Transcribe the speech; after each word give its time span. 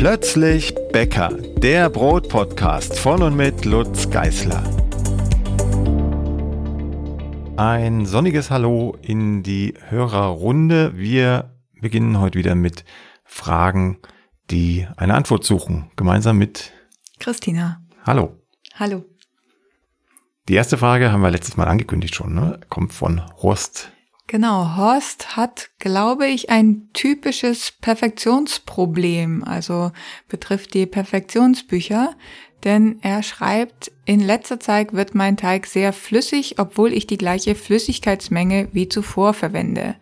Plötzlich 0.00 0.74
Bäcker, 0.92 1.28
der 1.58 1.90
Brotpodcast 1.90 2.98
von 2.98 3.22
und 3.22 3.36
mit 3.36 3.66
Lutz 3.66 4.08
Geißler. 4.08 4.64
Ein 7.58 8.06
sonniges 8.06 8.50
Hallo 8.50 8.96
in 9.02 9.42
die 9.42 9.74
Hörerrunde. 9.90 10.96
Wir 10.96 11.54
beginnen 11.82 12.18
heute 12.18 12.38
wieder 12.38 12.54
mit 12.54 12.86
Fragen, 13.26 13.98
die 14.50 14.88
eine 14.96 15.12
Antwort 15.12 15.44
suchen, 15.44 15.90
gemeinsam 15.96 16.38
mit 16.38 16.72
Christina. 17.18 17.82
Hallo. 18.06 18.38
Hallo. 18.76 19.04
Die 20.48 20.54
erste 20.54 20.78
Frage 20.78 21.12
haben 21.12 21.20
wir 21.20 21.30
letztes 21.30 21.58
Mal 21.58 21.68
angekündigt 21.68 22.14
schon, 22.14 22.34
ne? 22.34 22.58
kommt 22.70 22.94
von 22.94 23.20
Horst 23.42 23.92
Genau, 24.30 24.76
Horst 24.76 25.36
hat, 25.36 25.70
glaube 25.80 26.28
ich, 26.28 26.50
ein 26.50 26.88
typisches 26.92 27.72
Perfektionsproblem, 27.72 29.42
also 29.42 29.90
betrifft 30.28 30.72
die 30.74 30.86
Perfektionsbücher, 30.86 32.14
denn 32.62 33.00
er 33.02 33.24
schreibt, 33.24 33.90
in 34.04 34.20
letzter 34.20 34.60
Zeit 34.60 34.92
wird 34.92 35.16
mein 35.16 35.36
Teig 35.36 35.66
sehr 35.66 35.92
flüssig, 35.92 36.60
obwohl 36.60 36.92
ich 36.92 37.08
die 37.08 37.18
gleiche 37.18 37.56
Flüssigkeitsmenge 37.56 38.68
wie 38.70 38.88
zuvor 38.88 39.34
verwende. 39.34 39.96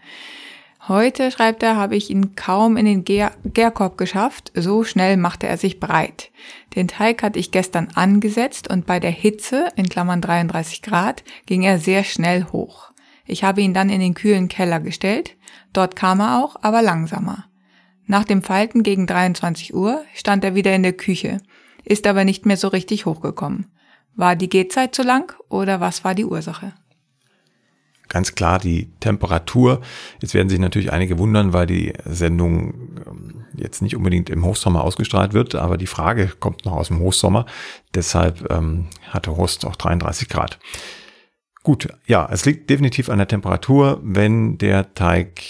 Heute, 0.89 1.31
schreibt 1.31 1.63
er, 1.63 1.77
habe 1.77 1.97
ich 1.97 2.11
ihn 2.11 2.35
kaum 2.35 2.77
in 2.77 2.85
den 2.85 3.05
Gär 3.05 3.33
Gärkorb 3.45 3.97
geschafft, 3.97 4.53
so 4.55 4.85
schnell 4.85 5.17
machte 5.17 5.47
er 5.47 5.57
sich 5.57 5.81
breit. 5.81 6.31
Den 6.77 6.87
Teig 6.87 7.23
hatte 7.23 7.39
ich 7.39 7.51
gestern 7.51 7.89
angesetzt 7.95 8.69
und 8.69 8.85
bei 8.85 9.01
der 9.01 9.11
Hitze, 9.11 9.69
in 9.77 9.89
Klammern 9.89 10.21
33 10.21 10.83
Grad, 10.83 11.25
ging 11.47 11.63
er 11.63 11.79
sehr 11.79 12.05
schnell 12.05 12.45
hoch. 12.53 12.93
Ich 13.29 13.45
habe 13.45 13.61
ihn 13.61 13.75
dann 13.75 13.91
in 13.91 14.01
den 14.01 14.15
kühlen 14.15 14.49
Keller 14.49 14.81
gestellt. 14.81 15.37
Dort 15.75 15.95
kam 15.97 16.21
er 16.21 16.43
auch, 16.43 16.57
aber 16.63 16.81
langsamer. 16.81 17.45
Nach 18.07 18.25
dem 18.25 18.43
Falten 18.43 18.83
gegen 18.83 19.07
23 19.07 19.75
Uhr 19.75 20.03
stand 20.15 20.43
er 20.45 20.55
wieder 20.55 20.75
in 20.75 20.83
der 20.83 20.95
Küche, 20.95 21.37
ist 21.85 22.07
aber 22.07 22.25
nicht 22.25 22.47
mehr 22.47 22.57
so 22.57 22.69
richtig 22.69 23.05
hochgekommen. 23.05 23.67
War 24.17 24.35
die 24.35 24.49
Gehzeit 24.49 24.95
zu 24.95 25.03
lang 25.03 25.35
oder 25.51 25.79
was 25.79 26.05
war 26.05 26.15
die 26.15 26.25
Ursache? 26.25 26.73
Ganz 28.09 28.35
klar 28.35 28.59
die 28.59 28.91
Temperatur. 29.01 29.83
Jetzt 30.23 30.33
werden 30.33 30.49
sich 30.49 30.59
natürlich 30.59 30.91
einige 30.91 31.19
wundern, 31.19 31.53
weil 31.53 31.67
die 31.67 31.93
Sendung 32.07 32.97
ähm, 33.07 33.45
jetzt 33.55 33.83
nicht 33.83 33.95
unbedingt 33.95 34.31
im 34.31 34.47
Hochsommer 34.47 34.83
ausgestrahlt 34.83 35.35
wird, 35.35 35.55
aber 35.55 35.77
die 35.77 35.87
Frage 35.87 36.33
kommt 36.41 36.65
noch 36.65 36.73
aus 36.73 36.89
dem 36.89 37.01
Hochsommer. 37.01 37.45
Deshalb 37.95 38.51
ähm, 38.51 38.87
hatte 39.11 39.37
Horst 39.37 39.67
auch 39.67 39.77
33 39.77 40.31
Grad. 40.31 40.59
Gut, 41.69 41.87
ja, 42.07 42.27
es 42.33 42.47
liegt 42.47 42.71
definitiv 42.71 43.11
an 43.11 43.19
der 43.19 43.29
Temperatur. 43.29 44.01
Wenn 44.03 44.57
der 44.57 44.95
Teig 44.95 45.43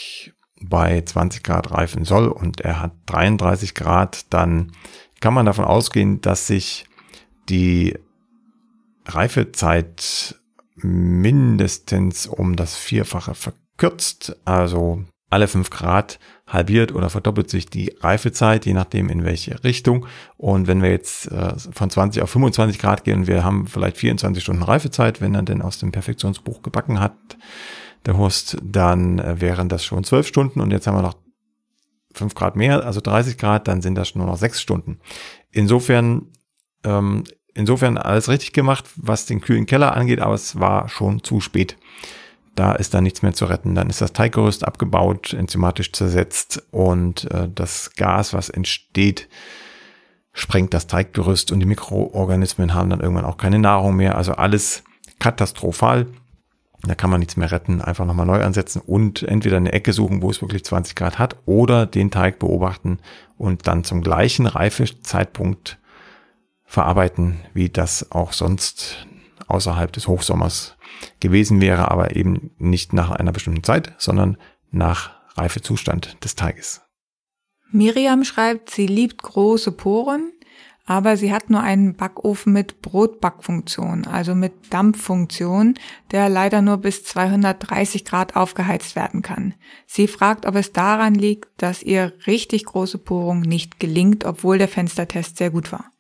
bei 0.61 1.01
20 1.01 1.45
Grad 1.45 1.71
reifen 1.71 2.05
soll 2.05 2.27
und 2.27 2.61
er 2.61 2.83
hat 2.83 2.91
33 3.07 3.73
Grad, 3.73 4.27
dann 4.31 4.73
kann 5.21 5.33
man 5.33 5.47
davon 5.47 5.65
ausgehen, 5.65 6.21
dass 6.21 6.49
sich 6.49 6.87
die 7.49 7.97
Reifezeit 9.07 10.35
mindestens 10.75 12.27
um 12.27 12.57
das 12.57 12.75
Vierfache 12.75 13.37
verkürzt. 13.37 14.41
Also 14.45 15.05
alle 15.31 15.49
fünf 15.49 15.71
Grad 15.71 16.19
halbiert 16.47 16.95
oder 16.95 17.11
verdoppelt 17.11 17.51
sich 17.51 17.67
die 17.67 17.95
Reifezeit, 18.01 18.65
je 18.65 18.73
nachdem 18.73 19.11
in 19.11 19.25
welche 19.25 19.63
Richtung. 19.63 20.07
Und 20.37 20.67
wenn 20.67 20.83
wir 20.83 20.91
jetzt 20.91 21.31
äh, 21.31 21.55
von 21.73 21.91
20 21.91 22.23
auf 22.23 22.31
25 22.31 22.79
Grad 22.79 23.05
gehen, 23.05 23.27
wir 23.27 23.45
haben 23.45 23.67
vielleicht 23.67 23.99
24 23.99 24.43
Stunden 24.43 24.63
Reifezeit, 24.63 25.21
wenn 25.21 25.35
er 25.35 25.43
denn 25.43 25.61
aus 25.61 25.79
dem 25.79 25.93
Perfektionsbuch 25.93 26.63
gebacken 26.63 27.01
hat, 27.01 27.13
der 28.07 28.17
Horst, 28.17 28.57
dann 28.63 29.19
äh, 29.19 29.41
wären 29.41 29.69
das 29.69 29.85
schon 29.85 30.05
12 30.05 30.27
Stunden 30.27 30.61
und 30.61 30.71
jetzt 30.71 30.87
haben 30.87 30.97
wir 30.97 31.03
noch 31.03 31.17
5 32.15 32.35
Grad 32.35 32.57
mehr, 32.57 32.85
also 32.85 33.01
30 33.01 33.37
Grad, 33.37 33.69
dann 33.69 33.83
sind 33.83 33.95
das 33.95 34.15
nur 34.15 34.27
noch 34.27 34.39
6 34.39 34.61
Stunden. 34.61 34.99
Insofern, 35.51 36.29
ähm, 36.85 37.25
insofern 37.53 37.99
alles 37.99 38.31
richtig 38.31 38.53
gemacht, 38.53 38.87
was 38.97 39.27
den 39.27 39.43
kühlen 39.43 39.67
Keller 39.67 39.95
angeht, 39.95 40.21
aber 40.21 40.35
es 40.35 40.59
war 40.59 40.89
schon 40.89 41.23
zu 41.23 41.41
spät. 41.41 41.77
Da 42.59 42.73
ist 42.73 42.93
dann 42.93 43.05
nichts 43.05 43.23
mehr 43.23 43.35
zu 43.35 43.45
retten. 43.45 43.77
Dann 43.77 43.89
ist 43.89 44.01
das 44.01 44.13
Teiggerüst 44.13 44.67
abgebaut, 44.67 45.33
enzymatisch 45.33 45.93
zersetzt 45.93 46.61
und 46.73 47.31
äh, 47.31 47.49
das 47.55 47.93
Gas, 47.95 48.35
was 48.35 48.49
entsteht, 48.51 49.29
sprengt 50.33 50.75
das 50.75 50.89
Teiggerüst 50.89 51.53
und 51.53 51.61
die 51.61 51.67
Mikroorganismen 51.67 52.75
haben 52.75 52.91
dann 52.91 52.99
irgendwann 52.99 53.27
auch 53.27 53.37
keine 53.37 53.61
Nahrung 53.61 53.95
mehr. 53.95 54.17
Also 54.17 54.33
alles 54.33 54.83
katastrophal. 55.21 56.09
Da 56.83 56.97
kann 56.97 57.11
man 57.11 57.21
nichts 57.21 57.37
mehr 57.37 57.53
retten, 57.53 57.81
einfach 57.81 58.05
nochmal 58.05 58.27
neu 58.27 58.43
ansetzen 58.43 58.83
und 58.85 59.23
entweder 59.23 59.59
eine 59.59 59.73
Ecke 59.73 59.93
suchen, 59.93 60.21
wo 60.21 60.29
es 60.29 60.43
wirklich 60.43 60.65
20 60.65 60.97
Grad 60.97 61.21
hat, 61.21 61.37
oder 61.47 61.87
den 61.87 62.11
Teig 62.11 62.41
beobachten 62.41 62.99
und 63.37 63.69
dann 63.69 63.85
zum 63.85 64.03
gleichen 64.03 64.47
Reifezeitpunkt 64.47 65.79
verarbeiten, 66.65 67.39
wie 67.55 67.69
das 67.69 68.11
auch 68.11 68.33
sonst 68.33 69.07
außerhalb 69.49 69.93
des 69.93 70.07
Hochsommers 70.07 70.77
gewesen 71.21 71.61
wäre, 71.61 71.91
aber 71.91 72.17
eben 72.17 72.51
nicht 72.59 72.93
nach 72.93 73.11
einer 73.11 73.33
bestimmten 73.33 73.65
Zeit, 73.65 73.95
sondern 73.99 74.37
nach 74.71 75.11
Reifezustand 75.37 76.23
des 76.25 76.37
Teiges. 76.37 76.83
Miriam 77.71 78.25
schreibt, 78.25 78.71
sie 78.71 78.87
liebt 78.87 79.23
große 79.23 79.73
Poren, 79.73 80.33
aber 80.87 81.19
sie 81.19 81.33
hat 81.33 81.51
nur 81.51 81.61
einen 81.61 81.95
Backofen 81.95 82.55
mit 82.55 82.81
Brotbackfunktion, 82.81 84.07
also 84.07 84.35
mit 84.35 84.55
Dampffunktion, 84.71 85.75
der 86.13 86.31
leider 86.31 86.63
nur 86.63 86.79
bis 86.79 87.05
230 87.05 88.07
Grad 88.07 88.37
aufgeheizt 88.37 88.97
werden 88.97 89.21
kann. 89.21 89.53
Sie 89.87 90.09
fragt, 90.09 90.47
ob 90.47 90.55
es 90.55 90.73
daran 90.73 91.15
liegt, 91.15 91.51
dass 91.59 91.83
ihr 91.83 92.15
richtig 92.27 92.65
große 92.65 92.97
Porung 92.97 93.43
nicht 93.43 93.79
gelingt, 93.79 94.25
obwohl 94.25 94.57
der 94.57 94.69
Fenstertest 94.69 95.37
sehr 95.37 95.51
gut 95.51 95.73
war. 95.73 95.93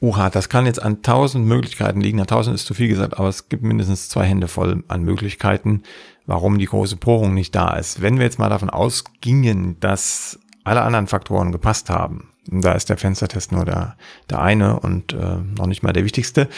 Oha, 0.00 0.28
das 0.28 0.48
kann 0.48 0.66
jetzt 0.66 0.82
an 0.82 1.02
tausend 1.02 1.46
Möglichkeiten 1.46 2.00
liegen. 2.00 2.20
An 2.20 2.26
tausend 2.26 2.54
ist 2.54 2.66
zu 2.66 2.74
viel 2.74 2.88
gesagt, 2.88 3.18
aber 3.18 3.28
es 3.28 3.48
gibt 3.48 3.62
mindestens 3.62 4.08
zwei 4.08 4.26
Hände 4.26 4.46
voll 4.46 4.84
an 4.88 5.02
Möglichkeiten, 5.02 5.82
warum 6.26 6.58
die 6.58 6.66
große 6.66 6.96
Porung 6.96 7.32
nicht 7.32 7.54
da 7.54 7.74
ist. 7.76 8.02
Wenn 8.02 8.18
wir 8.18 8.24
jetzt 8.24 8.38
mal 8.38 8.50
davon 8.50 8.68
ausgingen, 8.68 9.80
dass 9.80 10.38
alle 10.64 10.82
anderen 10.82 11.06
Faktoren 11.06 11.50
gepasst 11.50 11.88
haben, 11.88 12.28
da 12.46 12.72
ist 12.72 12.90
der 12.90 12.98
Fenstertest 12.98 13.52
nur 13.52 13.64
der, 13.64 13.96
der 14.28 14.42
eine 14.42 14.80
und 14.80 15.14
äh, 15.14 15.38
noch 15.56 15.66
nicht 15.66 15.82
mal 15.82 15.92
der 15.92 16.04
wichtigste, 16.04 16.48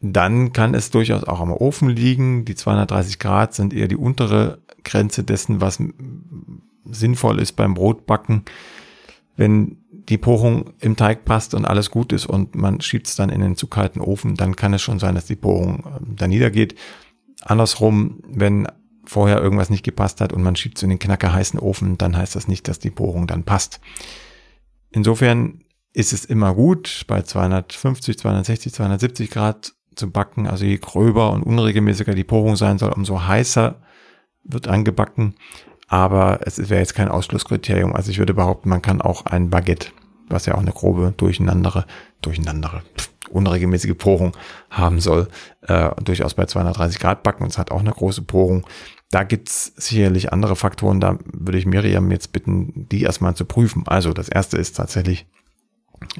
dann 0.00 0.52
kann 0.52 0.74
es 0.74 0.90
durchaus 0.90 1.24
auch 1.24 1.40
am 1.40 1.52
Ofen 1.52 1.90
liegen. 1.90 2.46
Die 2.46 2.54
230 2.54 3.18
Grad 3.18 3.54
sind 3.54 3.74
eher 3.74 3.88
die 3.88 3.96
untere 3.96 4.58
Grenze 4.84 5.22
dessen, 5.22 5.60
was 5.60 5.78
sinnvoll 6.84 7.38
ist 7.40 7.52
beim 7.52 7.74
Brotbacken. 7.74 8.44
Wenn 9.36 9.81
die 10.08 10.18
Porung 10.18 10.74
im 10.80 10.96
Teig 10.96 11.24
passt 11.24 11.54
und 11.54 11.64
alles 11.64 11.90
gut 11.90 12.12
ist 12.12 12.26
und 12.26 12.54
man 12.54 12.80
schiebt 12.80 13.06
es 13.06 13.16
dann 13.16 13.30
in 13.30 13.40
den 13.40 13.56
zu 13.56 13.66
kalten 13.66 14.00
Ofen, 14.00 14.34
dann 14.34 14.56
kann 14.56 14.74
es 14.74 14.82
schon 14.82 14.98
sein, 14.98 15.14
dass 15.14 15.26
die 15.26 15.36
Porung 15.36 15.84
ähm, 15.86 16.16
da 16.16 16.26
niedergeht. 16.26 16.74
Andersrum, 17.42 18.20
wenn 18.26 18.66
vorher 19.04 19.40
irgendwas 19.40 19.70
nicht 19.70 19.84
gepasst 19.84 20.20
hat 20.20 20.32
und 20.32 20.42
man 20.42 20.56
schiebt 20.56 20.76
es 20.78 20.82
in 20.82 20.90
den 20.90 20.98
knackerheißen 20.98 21.58
Ofen, 21.58 21.98
dann 21.98 22.16
heißt 22.16 22.36
das 22.36 22.48
nicht, 22.48 22.68
dass 22.68 22.78
die 22.78 22.90
Porung 22.90 23.26
dann 23.26 23.44
passt. 23.44 23.80
Insofern 24.90 25.64
ist 25.92 26.12
es 26.12 26.24
immer 26.24 26.54
gut, 26.54 27.04
bei 27.08 27.22
250, 27.22 28.18
260, 28.18 28.72
270 28.72 29.30
Grad 29.30 29.74
zu 29.94 30.10
backen. 30.10 30.46
Also 30.46 30.64
je 30.64 30.78
gröber 30.78 31.32
und 31.32 31.42
unregelmäßiger 31.42 32.14
die 32.14 32.24
Porung 32.24 32.56
sein 32.56 32.78
soll, 32.78 32.92
umso 32.92 33.26
heißer 33.26 33.80
wird 34.44 34.68
angebacken 34.68 35.34
aber 35.92 36.40
es 36.46 36.70
wäre 36.70 36.80
jetzt 36.80 36.94
kein 36.94 37.10
Ausschlusskriterium. 37.10 37.94
Also 37.94 38.10
ich 38.10 38.18
würde 38.18 38.32
behaupten, 38.32 38.70
man 38.70 38.80
kann 38.80 39.02
auch 39.02 39.26
ein 39.26 39.50
Baguette, 39.50 39.88
was 40.30 40.46
ja 40.46 40.54
auch 40.54 40.60
eine 40.60 40.72
grobe 40.72 41.12
durcheinandere, 41.14 41.84
durcheinandere, 42.22 42.82
unregelmäßige 43.28 43.92
Porung 43.98 44.34
haben 44.70 45.00
soll, 45.00 45.28
äh, 45.60 45.90
durchaus 46.02 46.32
bei 46.32 46.46
230 46.46 46.98
Grad 46.98 47.22
backen 47.22 47.42
und 47.42 47.50
es 47.50 47.58
hat 47.58 47.70
auch 47.70 47.80
eine 47.80 47.92
große 47.92 48.22
Porung. 48.22 48.66
Da 49.10 49.24
gibt's 49.24 49.74
sicherlich 49.76 50.32
andere 50.32 50.56
Faktoren, 50.56 50.98
da 50.98 51.18
würde 51.30 51.58
ich 51.58 51.66
Miriam 51.66 52.10
jetzt 52.10 52.32
bitten, 52.32 52.88
die 52.88 53.02
erstmal 53.02 53.34
zu 53.34 53.44
prüfen. 53.44 53.82
Also 53.84 54.14
das 54.14 54.30
erste 54.30 54.56
ist 54.56 54.78
tatsächlich, 54.78 55.26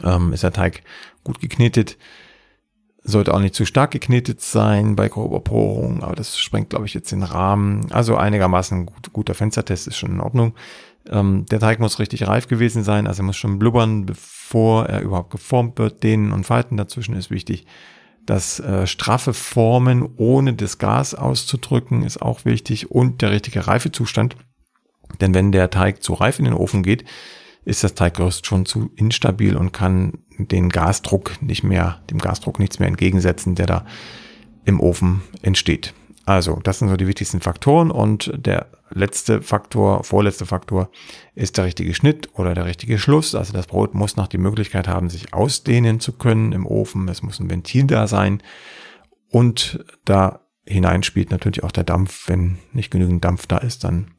ähm, 0.04 0.34
ist 0.34 0.42
der 0.42 0.52
Teig 0.52 0.82
gut 1.25 1.40
geknetet, 1.40 1.96
sollte 3.04 3.34
auch 3.34 3.40
nicht 3.40 3.54
zu 3.54 3.64
stark 3.64 3.90
geknetet 3.90 4.40
sein 4.40 4.94
bei 4.94 5.08
grober 5.08 5.40
Porung, 5.40 6.02
aber 6.02 6.14
das 6.14 6.38
sprengt, 6.38 6.70
glaube 6.70 6.87
ich, 6.87 6.94
jetzt 6.94 7.10
den 7.10 7.22
Rahmen. 7.22 7.90
Also 7.90 8.16
einigermaßen 8.16 8.87
gut, 8.87 9.12
guter 9.12 9.34
Fenstertest 9.34 9.88
ist 9.88 9.96
schon 9.96 10.12
in 10.12 10.20
Ordnung. 10.20 10.54
Ähm, 11.10 11.46
der 11.46 11.58
Teig 11.58 11.81
muss 11.81 11.99
richtig 11.99 12.26
reif 12.28 12.46
gewesen 12.46 12.84
sein, 12.84 13.06
also 13.06 13.22
er 13.22 13.26
muss 13.26 13.37
schon 13.37 13.58
blubbern, 13.58 14.06
bevor 14.06 14.87
er 14.87 15.00
überhaupt 15.00 15.31
geformt 15.31 15.78
wird. 15.78 16.02
Dehnen 16.02 16.32
und 16.32 16.44
Falten 16.44 16.76
dazwischen 16.76 17.16
ist 17.16 17.31
wichtig. 17.31 17.66
Das 18.25 18.60
äh, 18.60 18.87
straffe 18.87 19.34
Formen 19.34 20.08
ohne 20.16 20.54
das 20.54 20.78
Gas 20.78 21.14
auszudrücken 21.14 22.04
ist 22.04 22.22
auch 22.22 22.44
wichtig 22.44 22.90
und 22.93 23.20
der 23.20 23.32
richtige 23.32 23.66
Reifezustand. 23.66 24.37
Denn 25.20 25.34
wenn 25.34 25.50
der 25.50 25.70
Teig 25.70 26.04
zu 26.04 26.14
reif 26.14 26.38
in 26.38 26.44
den 26.44 26.54
Ofen 26.54 26.84
geht, 26.84 27.04
ist 27.64 27.85
das 27.85 27.94
Teiggerüst 27.94 28.47
schon 28.47 28.67
zu 28.67 28.91
instabil 28.97 29.56
und 29.56 29.73
kann 29.73 30.19
den 30.38 30.69
Gasdruck 30.69 31.41
nicht 31.43 31.62
mehr, 31.62 32.03
dem 32.11 32.19
Gasdruck 32.19 32.59
nichts 32.59 32.79
mehr 32.79 32.88
entgegensetzen, 32.88 33.55
der 33.55 33.67
da 33.67 33.87
im 34.64 34.81
Ofen 34.81 35.23
entsteht. 35.43 35.94
Also, 36.25 36.61
das 36.62 36.79
sind 36.79 36.88
so 36.88 36.97
die 36.97 37.06
wichtigsten 37.06 37.41
Faktoren 37.41 37.91
und 37.91 38.32
der 38.35 38.67
letzte 38.94 39.43
Faktor, 39.43 40.05
vorletzte 40.05 40.47
Faktor 40.47 40.91
ist 41.35 41.56
der 41.56 41.64
richtige 41.64 41.94
Schnitt 41.94 42.29
oder 42.35 42.55
der 42.55 42.67
richtige 42.67 42.99
Schluss. 42.99 43.35
Also 43.35 43.53
das 43.53 43.67
Brot 43.67 43.94
muss 43.94 44.17
noch 44.17 44.29
die 44.29 44.38
Möglichkeit 44.38 44.88
haben, 44.88 45.09
sich 45.09 45.35
ausdehnen 45.35 46.00
zu 46.00 46.12
können 46.12 46.53
im 46.53 46.67
Ofen. 46.67 47.09
Es 47.09 47.23
muss 47.23 47.41
ein 47.41 47.50
Ventil 47.50 47.87
da 47.87 48.06
sein. 48.06 48.43
Und 49.31 49.85
da 50.05 50.41
hinein 50.64 51.03
spielt 51.03 51.31
natürlich 51.31 51.64
auch 51.64 51.73
der 51.73 51.85
Dampf. 51.85 52.29
Wenn 52.29 52.59
nicht 52.73 52.91
genügend 52.91 53.25
Dampf 53.25 53.47
da 53.47 53.59
ist, 53.59 53.85
dann 53.85 54.12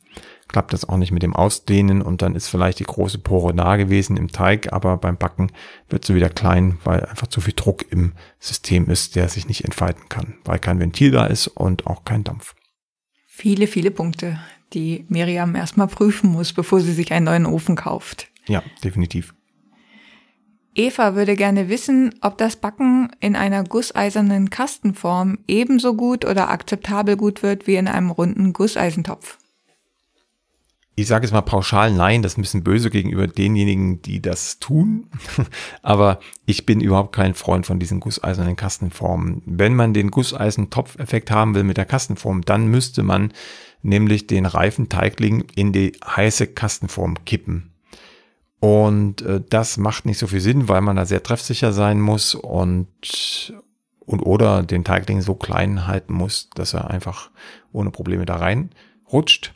klappt 0.53 0.71
das 0.71 0.87
auch 0.87 0.97
nicht 0.97 1.11
mit 1.11 1.23
dem 1.23 1.35
Ausdehnen 1.35 2.01
und 2.01 2.21
dann 2.21 2.35
ist 2.35 2.47
vielleicht 2.47 2.79
die 2.79 2.85
große 2.85 3.17
Pore 3.17 3.53
da 3.53 3.75
gewesen 3.75 4.15
im 4.15 4.31
Teig, 4.31 4.71
aber 4.71 4.95
beim 4.97 5.17
Backen 5.17 5.51
wird 5.89 6.05
sie 6.05 6.15
wieder 6.15 6.29
klein, 6.29 6.77
weil 6.85 7.03
einfach 7.05 7.27
zu 7.27 7.41
viel 7.41 7.55
Druck 7.55 7.91
im 7.91 8.13
System 8.39 8.89
ist, 8.89 9.15
der 9.17 9.27
sich 9.27 9.47
nicht 9.47 9.65
entfalten 9.65 10.07
kann, 10.07 10.35
weil 10.45 10.59
kein 10.59 10.79
Ventil 10.79 11.11
da 11.11 11.25
ist 11.25 11.47
und 11.47 11.87
auch 11.87 12.05
kein 12.05 12.23
Dampf. 12.23 12.55
Viele, 13.25 13.67
viele 13.67 13.91
Punkte, 13.91 14.39
die 14.73 15.05
Miriam 15.09 15.55
erstmal 15.55 15.87
prüfen 15.87 16.31
muss, 16.31 16.53
bevor 16.53 16.79
sie 16.79 16.93
sich 16.93 17.11
einen 17.11 17.25
neuen 17.25 17.45
Ofen 17.47 17.75
kauft. 17.75 18.29
Ja, 18.47 18.61
definitiv. 18.83 19.33
Eva 20.75 21.15
würde 21.15 21.35
gerne 21.35 21.69
wissen, 21.69 22.15
ob 22.21 22.37
das 22.37 22.55
Backen 22.55 23.11
in 23.19 23.35
einer 23.35 23.63
gusseisernen 23.63 24.49
Kastenform 24.49 25.39
ebenso 25.47 25.95
gut 25.95 26.25
oder 26.25 26.49
akzeptabel 26.49 27.15
gut 27.15 27.43
wird 27.43 27.67
wie 27.67 27.75
in 27.75 27.87
einem 27.87 28.09
runden 28.09 28.53
Gusseisentopf 28.53 29.37
ich 30.95 31.07
sage 31.07 31.25
jetzt 31.25 31.33
mal 31.33 31.41
pauschal 31.41 31.91
nein, 31.91 32.21
das 32.21 32.33
ist 32.33 32.37
ein 32.37 32.41
bisschen 32.41 32.63
böse 32.63 32.89
gegenüber 32.89 33.27
denjenigen, 33.27 34.01
die 34.01 34.21
das 34.21 34.59
tun. 34.59 35.07
Aber 35.81 36.19
ich 36.45 36.65
bin 36.65 36.81
überhaupt 36.81 37.15
kein 37.15 37.33
Freund 37.33 37.65
von 37.65 37.79
diesen 37.79 37.99
gusseisernen 37.99 38.55
Kastenformen. 38.55 39.41
Wenn 39.45 39.75
man 39.75 39.93
den 39.93 40.11
Gusseisentopfeffekt 40.11 41.31
haben 41.31 41.55
will 41.55 41.63
mit 41.63 41.77
der 41.77 41.85
Kastenform, 41.85 42.43
dann 42.43 42.67
müsste 42.67 43.01
man 43.01 43.33
nämlich 43.81 44.27
den 44.27 44.45
reifen 44.45 44.87
Teigling 44.87 45.45
in 45.55 45.73
die 45.73 45.93
heiße 46.05 46.47
Kastenform 46.47 47.25
kippen. 47.25 47.71
Und 48.59 49.23
äh, 49.23 49.41
das 49.49 49.77
macht 49.77 50.05
nicht 50.05 50.19
so 50.19 50.27
viel 50.27 50.39
Sinn, 50.39 50.69
weil 50.69 50.81
man 50.81 50.95
da 50.95 51.05
sehr 51.05 51.23
treffsicher 51.23 51.73
sein 51.73 51.99
muss 51.99 52.35
und, 52.35 53.53
und 53.99 54.21
oder 54.21 54.63
den 54.63 54.83
Teigling 54.83 55.21
so 55.21 55.33
klein 55.33 55.87
halten 55.87 56.13
muss, 56.13 56.49
dass 56.55 56.73
er 56.73 56.89
einfach 56.89 57.31
ohne 57.71 57.89
Probleme 57.89 58.25
da 58.25 58.35
rein 58.35 58.69
rutscht. 59.11 59.53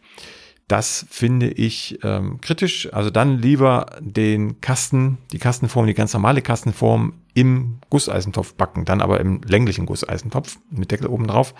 Das 0.67 1.05
finde 1.09 1.49
ich 1.49 1.99
ähm, 2.03 2.41
kritisch. 2.41 2.93
Also 2.93 3.09
dann 3.09 3.37
lieber 3.39 3.85
den 4.01 4.59
Kasten, 4.59 5.17
die 5.31 5.39
Kastenform, 5.39 5.87
die 5.87 5.93
ganz 5.93 6.13
normale 6.13 6.41
Kastenform 6.41 7.13
im 7.33 7.79
Gusseisentopf 7.89 8.53
backen, 8.55 8.83
dann 8.83 9.01
aber 9.01 9.21
im 9.21 9.41
länglichen 9.43 9.85
Gusseisentopf 9.85 10.57
mit 10.69 10.91
Deckel 10.91 11.07
oben 11.07 11.27
drauf. 11.27 11.53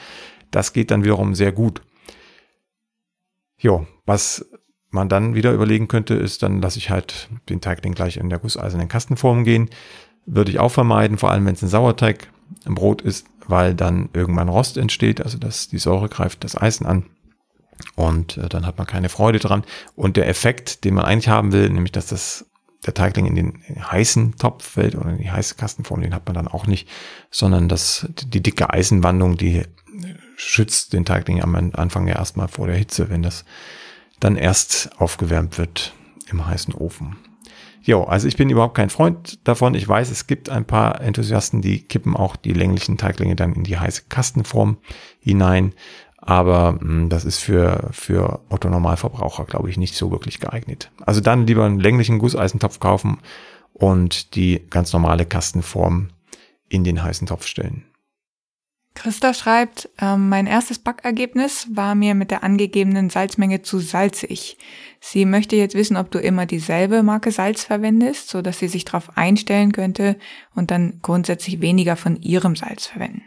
Das 0.51 0.73
geht 0.73 0.91
dann 0.91 1.05
wiederum 1.05 1.35
sehr 1.35 1.53
gut. 1.53 1.81
Jo, 3.57 3.87
was 4.05 4.45
man 4.89 5.07
dann 5.07 5.35
wieder 5.35 5.53
überlegen 5.53 5.87
könnte, 5.87 6.13
ist, 6.13 6.43
dann 6.43 6.61
lasse 6.61 6.77
ich 6.77 6.89
halt 6.89 7.29
den 7.47 7.61
Teigling 7.61 7.93
gleich 7.93 8.17
in 8.17 8.29
der 8.29 8.39
gusseisernen 8.39 8.89
Kastenform 8.89 9.45
gehen. 9.45 9.69
Würde 10.25 10.51
ich 10.51 10.59
auch 10.59 10.71
vermeiden, 10.71 11.17
vor 11.17 11.31
allem 11.31 11.45
wenn 11.45 11.53
es 11.53 11.61
ein 11.61 11.69
Sauerteig 11.69 12.29
im 12.65 12.75
Brot 12.75 13.01
ist, 13.01 13.27
weil 13.47 13.73
dann 13.73 14.09
irgendwann 14.13 14.49
Rost 14.49 14.77
entsteht, 14.77 15.21
also 15.21 15.37
dass 15.37 15.69
die 15.69 15.77
Säure 15.77 16.09
greift 16.09 16.43
das 16.43 16.57
Eisen 16.57 16.85
an 16.85 17.05
und 17.95 18.37
äh, 18.37 18.49
dann 18.49 18.65
hat 18.65 18.77
man 18.77 18.87
keine 18.87 19.09
Freude 19.09 19.39
dran. 19.39 19.63
Und 19.95 20.17
der 20.17 20.27
Effekt, 20.27 20.83
den 20.83 20.93
man 20.93 21.05
eigentlich 21.05 21.29
haben 21.29 21.51
will, 21.51 21.69
nämlich 21.69 21.91
dass 21.91 22.07
das 22.07 22.45
der 22.85 22.93
Teigling 22.93 23.25
in 23.25 23.35
den 23.35 23.63
heißen 23.91 24.35
Topf 24.37 24.63
fällt 24.63 24.95
oder 24.95 25.09
in 25.09 25.17
die 25.17 25.31
heiße 25.31 25.55
Kastenform, 25.55 26.01
den 26.01 26.13
hat 26.13 26.25
man 26.25 26.35
dann 26.35 26.47
auch 26.47 26.67
nicht, 26.67 26.87
sondern 27.31 27.67
dass 27.67 28.07
die 28.09 28.41
dicke 28.41 28.69
Eisenwandung, 28.69 29.35
die 29.35 29.63
schützt 30.35 30.93
den 30.93 31.03
Teigling 31.03 31.41
am 31.41 31.55
Anfang 31.55 32.07
ja 32.07 32.15
erstmal 32.15 32.47
vor 32.47 32.67
der 32.67 32.77
Hitze, 32.77 33.09
wenn 33.09 33.23
das 33.23 33.45
dann 34.19 34.35
erst 34.35 34.91
aufgewärmt 34.99 35.57
wird 35.57 35.93
im 36.29 36.45
heißen 36.45 36.73
Ofen. 36.73 37.17
Jo, 37.81 38.03
also 38.03 38.27
ich 38.27 38.35
bin 38.35 38.49
überhaupt 38.49 38.75
kein 38.75 38.89
Freund 38.89 39.39
davon. 39.47 39.73
Ich 39.73 39.87
weiß, 39.87 40.11
es 40.11 40.27
gibt 40.27 40.49
ein 40.49 40.65
paar 40.65 40.99
Enthusiasten, 40.99 41.61
die 41.61 41.81
kippen 41.81 42.17
auch 42.17 42.35
die 42.35 42.51
länglichen 42.51 42.97
Teiglinge 42.97 43.35
dann 43.35 43.53
in 43.53 43.63
die 43.63 43.79
heiße 43.79 44.03
Kastenform 44.09 44.77
hinein. 45.19 45.73
Aber 46.27 46.73
mh, 46.73 46.81
hm, 46.81 47.09
das 47.09 47.25
ist 47.25 47.39
für, 47.39 47.89
für 47.91 48.41
Otto 48.49 48.69
Normalverbraucher, 48.69 49.45
glaube 49.45 49.69
ich, 49.69 49.77
nicht 49.77 49.95
so 49.95 50.11
wirklich 50.11 50.39
geeignet. 50.39 50.91
Also 51.05 51.21
dann 51.21 51.47
lieber 51.47 51.65
einen 51.65 51.79
länglichen 51.79 52.19
Gusseisentopf 52.19 52.79
kaufen 52.79 53.19
und 53.73 54.35
die 54.35 54.61
ganz 54.69 54.91
normale 54.91 55.25
Kastenform 55.25 56.09
in 56.67 56.83
den 56.83 57.01
heißen 57.01 57.27
Topf 57.27 57.47
stellen. 57.47 57.85
Christa 58.93 59.33
schreibt, 59.33 59.89
äh, 59.99 60.17
mein 60.17 60.47
erstes 60.47 60.79
Backergebnis 60.79 61.67
war 61.71 61.95
mir 61.95 62.13
mit 62.13 62.31
der 62.31 62.43
angegebenen 62.43 63.09
Salzmenge 63.09 63.61
zu 63.61 63.79
salzig. 63.79 64.57
Sie 64.99 65.23
möchte 65.23 65.55
jetzt 65.55 65.75
wissen, 65.75 65.95
ob 65.95 66.11
du 66.11 66.19
immer 66.19 66.45
dieselbe 66.45 67.03
Marke 67.03 67.31
Salz 67.31 67.63
verwendest, 67.63 68.29
so 68.29 68.41
dass 68.41 68.59
sie 68.59 68.67
sich 68.67 68.85
darauf 68.85 69.15
einstellen 69.15 69.71
könnte 69.71 70.17
und 70.55 70.71
dann 70.71 70.99
grundsätzlich 71.03 71.61
weniger 71.61 71.95
von 71.95 72.19
ihrem 72.21 72.55
Salz 72.55 72.87
verwenden. 72.87 73.21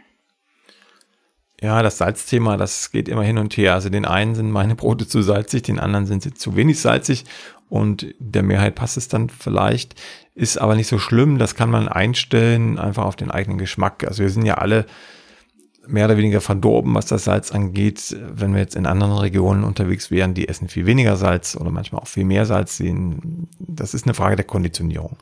Ja, 1.61 1.83
das 1.83 1.99
Salzthema, 1.99 2.57
das 2.57 2.89
geht 2.89 3.07
immer 3.07 3.21
hin 3.21 3.37
und 3.37 3.55
her. 3.55 3.75
Also 3.75 3.89
den 3.89 4.05
einen 4.05 4.33
sind 4.33 4.49
meine 4.49 4.75
Brote 4.75 5.07
zu 5.07 5.21
salzig, 5.21 5.61
den 5.63 5.79
anderen 5.79 6.07
sind 6.07 6.23
sie 6.23 6.33
zu 6.33 6.55
wenig 6.55 6.79
salzig 6.79 7.25
und 7.69 8.15
der 8.17 8.41
Mehrheit 8.41 8.73
passt 8.73 8.97
es 8.97 9.07
dann 9.07 9.29
vielleicht. 9.29 9.93
Ist 10.33 10.57
aber 10.57 10.75
nicht 10.75 10.87
so 10.87 10.97
schlimm, 10.97 11.37
das 11.37 11.53
kann 11.53 11.69
man 11.69 11.87
einstellen, 11.87 12.79
einfach 12.79 13.05
auf 13.05 13.15
den 13.15 13.29
eigenen 13.29 13.59
Geschmack. 13.59 14.03
Also 14.07 14.23
wir 14.23 14.29
sind 14.31 14.45
ja 14.45 14.55
alle 14.55 14.87
mehr 15.85 16.05
oder 16.05 16.17
weniger 16.17 16.41
verdorben, 16.41 16.95
was 16.95 17.05
das 17.05 17.25
Salz 17.25 17.51
angeht. 17.51 18.15
Wenn 18.19 18.53
wir 18.53 18.61
jetzt 18.61 18.75
in 18.75 18.87
anderen 18.87 19.17
Regionen 19.17 19.63
unterwegs 19.63 20.09
wären, 20.09 20.33
die 20.33 20.47
essen 20.47 20.67
viel 20.67 20.87
weniger 20.87 21.15
Salz 21.15 21.55
oder 21.55 21.69
manchmal 21.69 22.01
auch 22.01 22.07
viel 22.07 22.25
mehr 22.25 22.47
Salz. 22.47 22.81
Das 23.59 23.93
ist 23.93 24.05
eine 24.05 24.15
Frage 24.15 24.35
der 24.35 24.45
Konditionierung. 24.45 25.17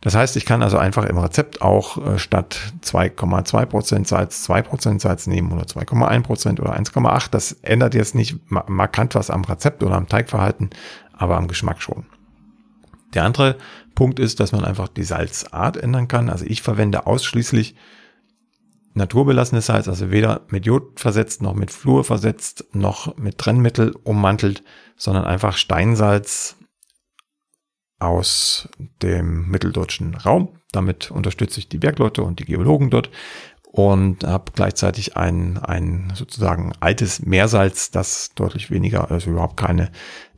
Das 0.00 0.14
heißt, 0.14 0.36
ich 0.36 0.44
kann 0.44 0.62
also 0.62 0.78
einfach 0.78 1.04
im 1.04 1.18
Rezept 1.18 1.62
auch 1.62 1.96
äh, 1.98 2.18
statt 2.18 2.58
2,2% 2.82 4.06
Salz 4.06 4.48
2% 4.48 5.00
Salz 5.00 5.26
nehmen 5.26 5.52
oder 5.52 5.64
2,1% 5.64 6.60
oder 6.60 6.76
1,8%. 6.76 7.30
Das 7.30 7.52
ändert 7.62 7.94
jetzt 7.94 8.14
nicht 8.14 8.36
markant 8.48 9.14
was 9.14 9.30
am 9.30 9.44
Rezept 9.44 9.82
oder 9.82 9.96
am 9.96 10.08
Teigverhalten, 10.08 10.70
aber 11.12 11.36
am 11.36 11.48
Geschmack 11.48 11.82
schon. 11.82 12.06
Der 13.14 13.24
andere 13.24 13.56
Punkt 13.94 14.18
ist, 14.18 14.40
dass 14.40 14.52
man 14.52 14.64
einfach 14.64 14.88
die 14.88 15.04
Salzart 15.04 15.76
ändern 15.76 16.08
kann. 16.08 16.28
Also 16.28 16.44
ich 16.44 16.62
verwende 16.62 17.06
ausschließlich 17.06 17.74
naturbelassenes 18.94 19.66
Salz, 19.66 19.88
also 19.88 20.10
weder 20.10 20.42
mit 20.48 20.66
Jod 20.66 21.00
versetzt, 21.00 21.42
noch 21.42 21.54
mit 21.54 21.70
Fluor 21.70 22.04
versetzt, 22.04 22.64
noch 22.72 23.16
mit 23.16 23.38
Trennmittel 23.38 23.94
ummantelt, 24.04 24.62
sondern 24.96 25.24
einfach 25.24 25.56
Steinsalz 25.56 26.56
aus 28.06 28.68
dem 29.02 29.48
mitteldeutschen 29.48 30.14
Raum. 30.14 30.48
Damit 30.72 31.10
unterstütze 31.10 31.58
ich 31.60 31.68
die 31.68 31.78
Bergleute 31.78 32.22
und 32.22 32.38
die 32.38 32.44
Geologen 32.44 32.90
dort 32.90 33.10
und 33.76 34.24
habe 34.24 34.52
gleichzeitig 34.54 35.16
ein, 35.16 35.58
ein 35.58 36.12
sozusagen 36.14 36.72
altes 36.80 37.20
Meersalz, 37.26 37.90
das 37.90 38.30
deutlich 38.34 38.70
weniger, 38.70 39.10
also 39.10 39.30
überhaupt 39.30 39.58
keine 39.58 39.90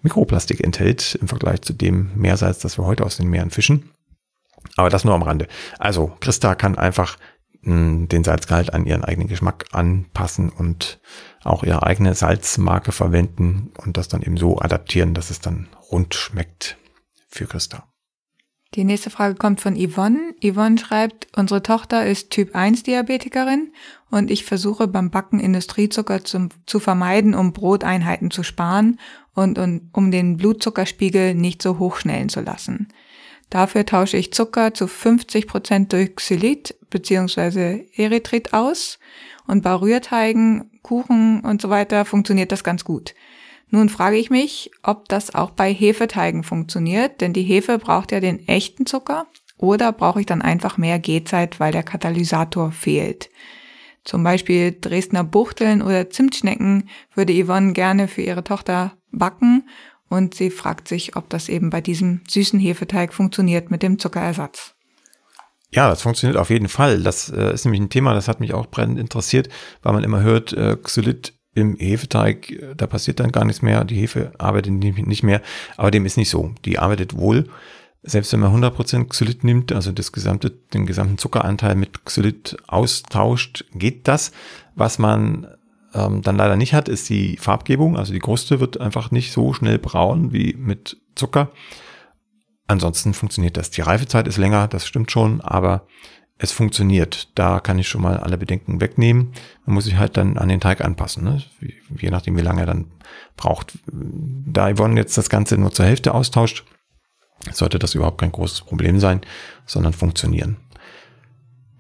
Mikroplastik 0.02 0.64
enthält 0.64 1.14
im 1.20 1.28
Vergleich 1.28 1.62
zu 1.62 1.72
dem 1.72 2.10
Meersalz, 2.16 2.58
das 2.58 2.78
wir 2.78 2.84
heute 2.84 3.04
aus 3.04 3.16
den 3.16 3.28
Meeren 3.28 3.50
fischen. 3.50 3.90
Aber 4.76 4.90
das 4.90 5.04
nur 5.04 5.14
am 5.14 5.22
Rande. 5.22 5.46
Also 5.78 6.12
Christa 6.20 6.56
kann 6.56 6.76
einfach 6.76 7.16
hm, 7.62 8.08
den 8.08 8.24
Salzgehalt 8.24 8.72
an 8.74 8.86
ihren 8.86 9.04
eigenen 9.04 9.28
Geschmack 9.28 9.66
anpassen 9.72 10.48
und 10.48 11.00
auch 11.44 11.62
ihre 11.62 11.84
eigene 11.84 12.14
Salzmarke 12.14 12.90
verwenden 12.90 13.70
und 13.76 13.96
das 13.96 14.08
dann 14.08 14.22
eben 14.22 14.36
so 14.36 14.58
adaptieren, 14.58 15.14
dass 15.14 15.30
es 15.30 15.40
dann 15.40 15.68
rund 15.92 16.14
schmeckt 16.14 16.76
für 17.28 17.46
Christa. 17.46 17.88
Die 18.74 18.84
nächste 18.84 19.08
Frage 19.08 19.34
kommt 19.34 19.62
von 19.62 19.76
Yvonne. 19.76 20.34
Yvonne 20.44 20.76
schreibt, 20.76 21.28
unsere 21.34 21.62
Tochter 21.62 22.06
ist 22.06 22.30
Typ 22.30 22.54
1 22.54 22.82
Diabetikerin 22.82 23.72
und 24.10 24.30
ich 24.30 24.44
versuche 24.44 24.86
beim 24.86 25.10
Backen 25.10 25.40
Industriezucker 25.40 26.22
zum, 26.24 26.50
zu 26.66 26.78
vermeiden, 26.78 27.34
um 27.34 27.54
Broteinheiten 27.54 28.30
zu 28.30 28.42
sparen 28.42 29.00
und, 29.34 29.58
und 29.58 29.88
um 29.94 30.10
den 30.10 30.36
Blutzuckerspiegel 30.36 31.34
nicht 31.34 31.62
so 31.62 31.78
hochschnellen 31.78 32.28
zu 32.28 32.40
lassen. 32.40 32.88
Dafür 33.48 33.86
tausche 33.86 34.18
ich 34.18 34.34
Zucker 34.34 34.74
zu 34.74 34.86
50 34.86 35.46
Prozent 35.46 35.92
durch 35.94 36.14
Xylit 36.16 36.76
bzw. 36.90 37.86
Erythrit 37.96 38.52
aus 38.52 38.98
und 39.46 39.62
bei 39.62 39.72
Rührteigen, 39.72 40.78
Kuchen 40.82 41.40
und 41.40 41.62
so 41.62 41.70
weiter 41.70 42.04
funktioniert 42.04 42.52
das 42.52 42.62
ganz 42.64 42.84
gut. 42.84 43.14
Nun 43.70 43.88
frage 43.88 44.16
ich 44.16 44.30
mich, 44.30 44.70
ob 44.82 45.08
das 45.08 45.34
auch 45.34 45.50
bei 45.50 45.72
Hefeteigen 45.72 46.42
funktioniert, 46.42 47.20
denn 47.20 47.32
die 47.32 47.42
Hefe 47.42 47.78
braucht 47.78 48.12
ja 48.12 48.20
den 48.20 48.46
echten 48.48 48.86
Zucker 48.86 49.26
oder 49.58 49.92
brauche 49.92 50.20
ich 50.20 50.26
dann 50.26 50.42
einfach 50.42 50.78
mehr 50.78 50.98
Gehzeit, 50.98 51.60
weil 51.60 51.72
der 51.72 51.82
Katalysator 51.82 52.72
fehlt. 52.72 53.28
Zum 54.04 54.22
Beispiel 54.22 54.76
Dresdner 54.80 55.24
Buchteln 55.24 55.82
oder 55.82 56.08
Zimtschnecken 56.08 56.88
würde 57.14 57.34
Yvonne 57.34 57.74
gerne 57.74 58.08
für 58.08 58.22
ihre 58.22 58.44
Tochter 58.44 58.96
backen 59.10 59.68
und 60.08 60.34
sie 60.34 60.50
fragt 60.50 60.88
sich, 60.88 61.16
ob 61.16 61.28
das 61.28 61.50
eben 61.50 61.68
bei 61.68 61.82
diesem 61.82 62.22
süßen 62.26 62.58
Hefeteig 62.58 63.12
funktioniert 63.12 63.70
mit 63.70 63.82
dem 63.82 63.98
Zuckerersatz. 63.98 64.74
Ja, 65.70 65.90
das 65.90 66.00
funktioniert 66.00 66.38
auf 66.38 66.48
jeden 66.48 66.68
Fall. 66.68 67.02
Das 67.02 67.28
äh, 67.28 67.52
ist 67.52 67.66
nämlich 67.66 67.82
ein 67.82 67.90
Thema, 67.90 68.14
das 68.14 68.28
hat 68.28 68.40
mich 68.40 68.54
auch 68.54 68.66
brennend 68.66 68.98
interessiert, 68.98 69.50
weil 69.82 69.92
man 69.92 70.04
immer 70.04 70.22
hört, 70.22 70.54
äh, 70.54 70.76
Xylit 70.82 71.37
im 71.58 71.76
Hefeteig, 71.76 72.52
da 72.76 72.86
passiert 72.86 73.20
dann 73.20 73.32
gar 73.32 73.44
nichts 73.44 73.62
mehr. 73.62 73.84
Die 73.84 73.96
Hefe 73.96 74.32
arbeitet 74.38 74.72
nicht 74.72 75.22
mehr, 75.22 75.42
aber 75.76 75.90
dem 75.90 76.06
ist 76.06 76.16
nicht 76.16 76.30
so. 76.30 76.54
Die 76.64 76.78
arbeitet 76.78 77.16
wohl. 77.16 77.48
Selbst 78.02 78.32
wenn 78.32 78.40
man 78.40 78.54
100% 78.54 79.08
Xylit 79.08 79.44
nimmt, 79.44 79.72
also 79.72 79.92
das 79.92 80.12
gesamte, 80.12 80.50
den 80.50 80.86
gesamten 80.86 81.18
Zuckeranteil 81.18 81.74
mit 81.74 82.04
Xylit 82.04 82.56
austauscht, 82.66 83.64
geht 83.74 84.06
das. 84.06 84.32
Was 84.76 84.98
man 84.98 85.46
ähm, 85.94 86.22
dann 86.22 86.36
leider 86.36 86.56
nicht 86.56 86.74
hat, 86.74 86.88
ist 86.88 87.08
die 87.08 87.36
Farbgebung. 87.36 87.96
Also 87.96 88.12
die 88.12 88.20
Kruste 88.20 88.60
wird 88.60 88.80
einfach 88.80 89.10
nicht 89.10 89.32
so 89.32 89.52
schnell 89.52 89.78
braun 89.78 90.32
wie 90.32 90.54
mit 90.54 90.96
Zucker. 91.16 91.50
Ansonsten 92.66 93.14
funktioniert 93.14 93.56
das. 93.56 93.70
Die 93.70 93.80
Reifezeit 93.80 94.28
ist 94.28 94.36
länger, 94.36 94.68
das 94.68 94.86
stimmt 94.86 95.10
schon, 95.10 95.40
aber 95.40 95.86
es 96.38 96.52
funktioniert. 96.52 97.28
Da 97.34 97.60
kann 97.60 97.78
ich 97.78 97.88
schon 97.88 98.02
mal 98.02 98.18
alle 98.18 98.38
Bedenken 98.38 98.80
wegnehmen. 98.80 99.32
Man 99.66 99.74
muss 99.74 99.84
sich 99.84 99.96
halt 99.96 100.16
dann 100.16 100.38
an 100.38 100.48
den 100.48 100.60
Teig 100.60 100.80
anpassen, 100.80 101.24
ne? 101.24 101.42
je 101.98 102.10
nachdem, 102.10 102.36
wie 102.36 102.42
lange 102.42 102.60
er 102.60 102.66
dann 102.66 102.86
braucht. 103.36 103.78
Da 103.92 104.72
Yvonne 104.72 104.98
jetzt 104.98 105.18
das 105.18 105.28
Ganze 105.28 105.58
nur 105.58 105.72
zur 105.72 105.84
Hälfte 105.84 106.14
austauscht, 106.14 106.64
sollte 107.52 107.78
das 107.78 107.94
überhaupt 107.94 108.20
kein 108.20 108.32
großes 108.32 108.62
Problem 108.62 109.00
sein, 109.00 109.20
sondern 109.66 109.92
funktionieren. 109.92 110.56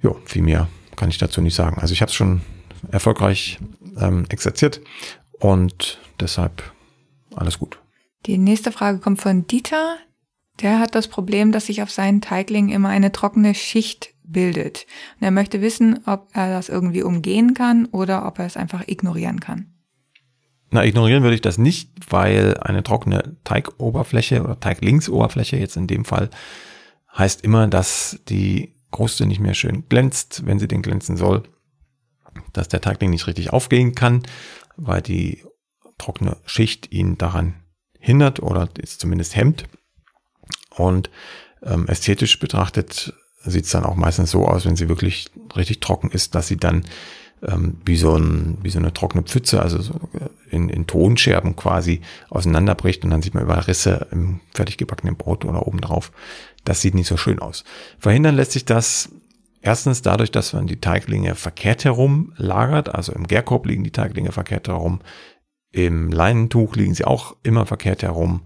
Jo, 0.02 0.20
viel 0.24 0.42
mehr 0.42 0.68
kann 0.96 1.08
ich 1.08 1.18
dazu 1.18 1.40
nicht 1.40 1.54
sagen. 1.54 1.80
Also 1.80 1.92
ich 1.92 2.00
habe 2.02 2.10
es 2.10 2.14
schon 2.14 2.42
erfolgreich 2.90 3.58
ähm, 3.98 4.24
exerziert 4.28 4.80
und 5.38 5.98
deshalb 6.20 6.62
alles 7.34 7.58
gut. 7.58 7.78
Die 8.26 8.38
nächste 8.38 8.72
Frage 8.72 8.98
kommt 8.98 9.20
von 9.20 9.46
Dieter. 9.46 9.96
Der 10.60 10.80
hat 10.80 10.96
das 10.96 11.06
Problem, 11.06 11.52
dass 11.52 11.66
sich 11.66 11.82
auf 11.82 11.90
seinen 11.90 12.20
Teiglingen 12.20 12.70
immer 12.70 12.88
eine 12.88 13.12
trockene 13.12 13.54
Schicht 13.54 14.14
bildet. 14.30 14.86
Und 15.16 15.24
er 15.24 15.30
möchte 15.30 15.60
wissen, 15.62 16.00
ob 16.06 16.28
er 16.32 16.50
das 16.50 16.68
irgendwie 16.68 17.02
umgehen 17.02 17.54
kann 17.54 17.86
oder 17.86 18.26
ob 18.26 18.38
er 18.38 18.46
es 18.46 18.56
einfach 18.56 18.86
ignorieren 18.86 19.40
kann. 19.40 19.74
Na, 20.70 20.84
ignorieren 20.84 21.22
würde 21.22 21.34
ich 21.34 21.40
das 21.40 21.56
nicht, 21.56 21.90
weil 22.10 22.58
eine 22.58 22.82
trockene 22.82 23.36
Teigoberfläche 23.44 24.42
oder 24.42 24.60
Teiglingsoberfläche 24.60 25.56
jetzt 25.56 25.76
in 25.76 25.86
dem 25.86 26.04
Fall 26.04 26.28
heißt 27.16 27.42
immer, 27.42 27.68
dass 27.68 28.20
die 28.28 28.74
Kruste 28.90 29.26
nicht 29.26 29.40
mehr 29.40 29.54
schön 29.54 29.88
glänzt, 29.88 30.44
wenn 30.46 30.58
sie 30.58 30.68
den 30.68 30.82
glänzen 30.82 31.16
soll 31.16 31.44
dass 32.52 32.68
der 32.68 32.80
Teigling 32.80 33.10
nicht 33.10 33.26
richtig 33.26 33.52
aufgehen 33.52 33.94
kann, 33.94 34.22
weil 34.76 35.02
die 35.02 35.44
trockene 35.98 36.36
Schicht 36.46 36.92
ihn 36.92 37.18
daran 37.18 37.54
hindert 37.98 38.40
oder 38.40 38.68
ist 38.78 39.00
zumindest 39.00 39.36
hemmt. 39.36 39.64
Und 40.70 41.10
ähm, 41.62 41.88
ästhetisch 41.88 42.38
betrachtet 42.38 43.12
sieht 43.44 43.64
es 43.64 43.70
dann 43.70 43.84
auch 43.84 43.96
meistens 43.96 44.30
so 44.30 44.46
aus, 44.46 44.66
wenn 44.66 44.76
sie 44.76 44.88
wirklich 44.88 45.30
richtig 45.56 45.80
trocken 45.80 46.10
ist, 46.10 46.34
dass 46.34 46.48
sie 46.48 46.56
dann 46.56 46.84
ähm, 47.42 47.78
wie, 47.84 47.96
so 47.96 48.16
ein, 48.16 48.58
wie 48.62 48.70
so 48.70 48.78
eine 48.78 48.92
trockene 48.92 49.22
Pfütze, 49.22 49.62
also 49.62 49.80
so 49.80 49.94
in, 50.50 50.68
in 50.68 50.86
Tonscherben 50.86 51.56
quasi 51.56 52.00
auseinanderbricht 52.30 53.04
und 53.04 53.10
dann 53.10 53.22
sieht 53.22 53.34
man 53.34 53.44
überall 53.44 53.62
Risse 53.62 54.08
im 54.10 54.40
fertig 54.54 54.76
gebackenen 54.76 55.16
Brot 55.16 55.44
oder 55.44 55.66
oben 55.66 55.80
drauf. 55.80 56.10
Das 56.64 56.80
sieht 56.80 56.94
nicht 56.94 57.06
so 57.06 57.16
schön 57.16 57.38
aus. 57.38 57.64
Verhindern 57.98 58.34
lässt 58.36 58.52
sich 58.52 58.64
das 58.64 59.10
Erstens 59.60 60.02
dadurch, 60.02 60.30
dass 60.30 60.52
man 60.52 60.66
die 60.66 60.80
Teiglinge 60.80 61.34
verkehrt 61.34 61.84
herum 61.84 62.32
lagert, 62.36 62.94
also 62.94 63.12
im 63.12 63.26
Gärkorb 63.26 63.66
liegen 63.66 63.82
die 63.82 63.90
Teiglinge 63.90 64.30
verkehrt 64.30 64.68
herum, 64.68 65.00
im 65.72 66.10
Leinentuch 66.12 66.76
liegen 66.76 66.94
sie 66.94 67.04
auch 67.04 67.36
immer 67.42 67.66
verkehrt 67.66 68.02
herum. 68.02 68.42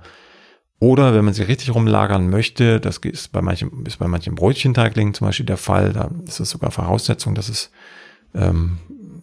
Oder 0.82 1.14
wenn 1.14 1.24
man 1.24 1.32
sie 1.32 1.44
richtig 1.44 1.72
rumlagern 1.72 2.28
möchte, 2.28 2.80
das 2.80 2.98
ist 2.98 3.30
bei 3.30 3.40
manchen, 3.40 3.86
ist 3.86 4.00
bei 4.00 4.08
manchen 4.08 4.34
Brötchenteiglingen 4.34 5.14
zum 5.14 5.28
Beispiel 5.28 5.46
der 5.46 5.56
Fall, 5.56 5.92
da 5.92 6.10
ist 6.26 6.40
es 6.40 6.50
sogar 6.50 6.72
Voraussetzung, 6.72 7.36
dass 7.36 7.48
es 7.48 7.70
ähm, 8.34 8.78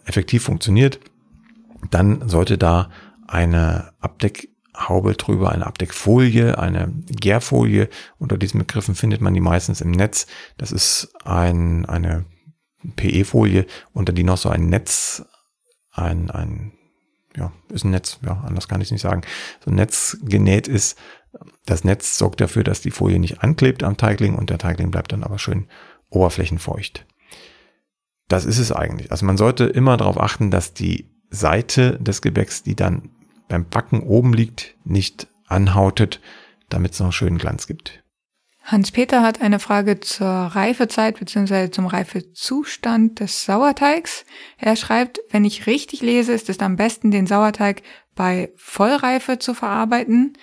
effektiv 0.06 0.42
funktioniert, 0.42 1.00
dann 1.90 2.26
sollte 2.26 2.56
da 2.56 2.88
eine 3.28 3.92
Abdeck 4.00 4.48
Haube 4.74 5.12
drüber, 5.12 5.52
eine 5.52 5.66
Abdeckfolie, 5.66 6.56
eine 6.56 6.94
Gärfolie. 7.10 7.90
Unter 8.18 8.38
diesen 8.38 8.60
Begriffen 8.60 8.94
findet 8.94 9.20
man 9.20 9.34
die 9.34 9.40
meistens 9.40 9.82
im 9.82 9.90
Netz. 9.90 10.28
Das 10.56 10.72
ist 10.72 11.12
ein, 11.24 11.84
eine 11.84 12.24
PE-Folie, 12.96 13.66
unter 13.92 14.14
die 14.14 14.24
noch 14.24 14.38
so 14.38 14.48
ein 14.48 14.70
Netz, 14.70 15.26
ein, 15.92 16.30
ein, 16.30 16.72
ja, 17.36 17.52
ist 17.68 17.84
ein 17.84 17.90
Netz, 17.90 18.18
ja, 18.24 18.42
anders 18.46 18.66
kann 18.66 18.80
ich 18.80 18.88
es 18.88 18.92
nicht 18.92 19.02
sagen, 19.02 19.20
so 19.62 19.70
ein 19.70 19.74
Netz 19.74 20.16
genäht 20.22 20.66
ist. 20.66 20.96
Das 21.66 21.84
Netz 21.84 22.18
sorgt 22.18 22.40
dafür, 22.40 22.64
dass 22.64 22.80
die 22.80 22.90
Folie 22.90 23.18
nicht 23.18 23.42
anklebt 23.42 23.82
am 23.82 23.96
Teigling 23.96 24.34
und 24.34 24.50
der 24.50 24.58
Teigling 24.58 24.90
bleibt 24.90 25.12
dann 25.12 25.22
aber 25.22 25.38
schön 25.38 25.68
oberflächenfeucht. 26.08 27.06
Das 28.28 28.44
ist 28.44 28.58
es 28.58 28.72
eigentlich. 28.72 29.10
Also 29.10 29.26
man 29.26 29.36
sollte 29.36 29.64
immer 29.64 29.96
darauf 29.96 30.20
achten, 30.20 30.50
dass 30.50 30.74
die 30.74 31.10
Seite 31.30 31.98
des 32.00 32.22
Gebäcks, 32.22 32.62
die 32.62 32.74
dann 32.74 33.10
beim 33.48 33.68
Backen 33.68 34.02
oben 34.02 34.32
liegt, 34.32 34.76
nicht 34.84 35.28
anhautet, 35.46 36.20
damit 36.68 36.92
es 36.92 37.00
noch 37.00 37.12
schönen 37.12 37.38
Glanz 37.38 37.66
gibt. 37.66 38.02
Hans-Peter 38.62 39.22
hat 39.22 39.40
eine 39.40 39.58
Frage 39.58 40.00
zur 40.00 40.28
Reifezeit 40.28 41.18
bzw. 41.18 41.70
zum 41.70 41.86
Reifezustand 41.86 43.18
des 43.18 43.44
Sauerteigs. 43.44 44.24
Er 44.58 44.76
schreibt, 44.76 45.20
wenn 45.30 45.44
ich 45.44 45.66
richtig 45.66 46.02
lese, 46.02 46.32
ist 46.32 46.48
es 46.48 46.60
am 46.60 46.76
besten, 46.76 47.10
den 47.10 47.26
Sauerteig 47.26 47.82
bei 48.14 48.52
Vollreife 48.56 49.38
zu 49.38 49.54
verarbeiten. 49.54 50.34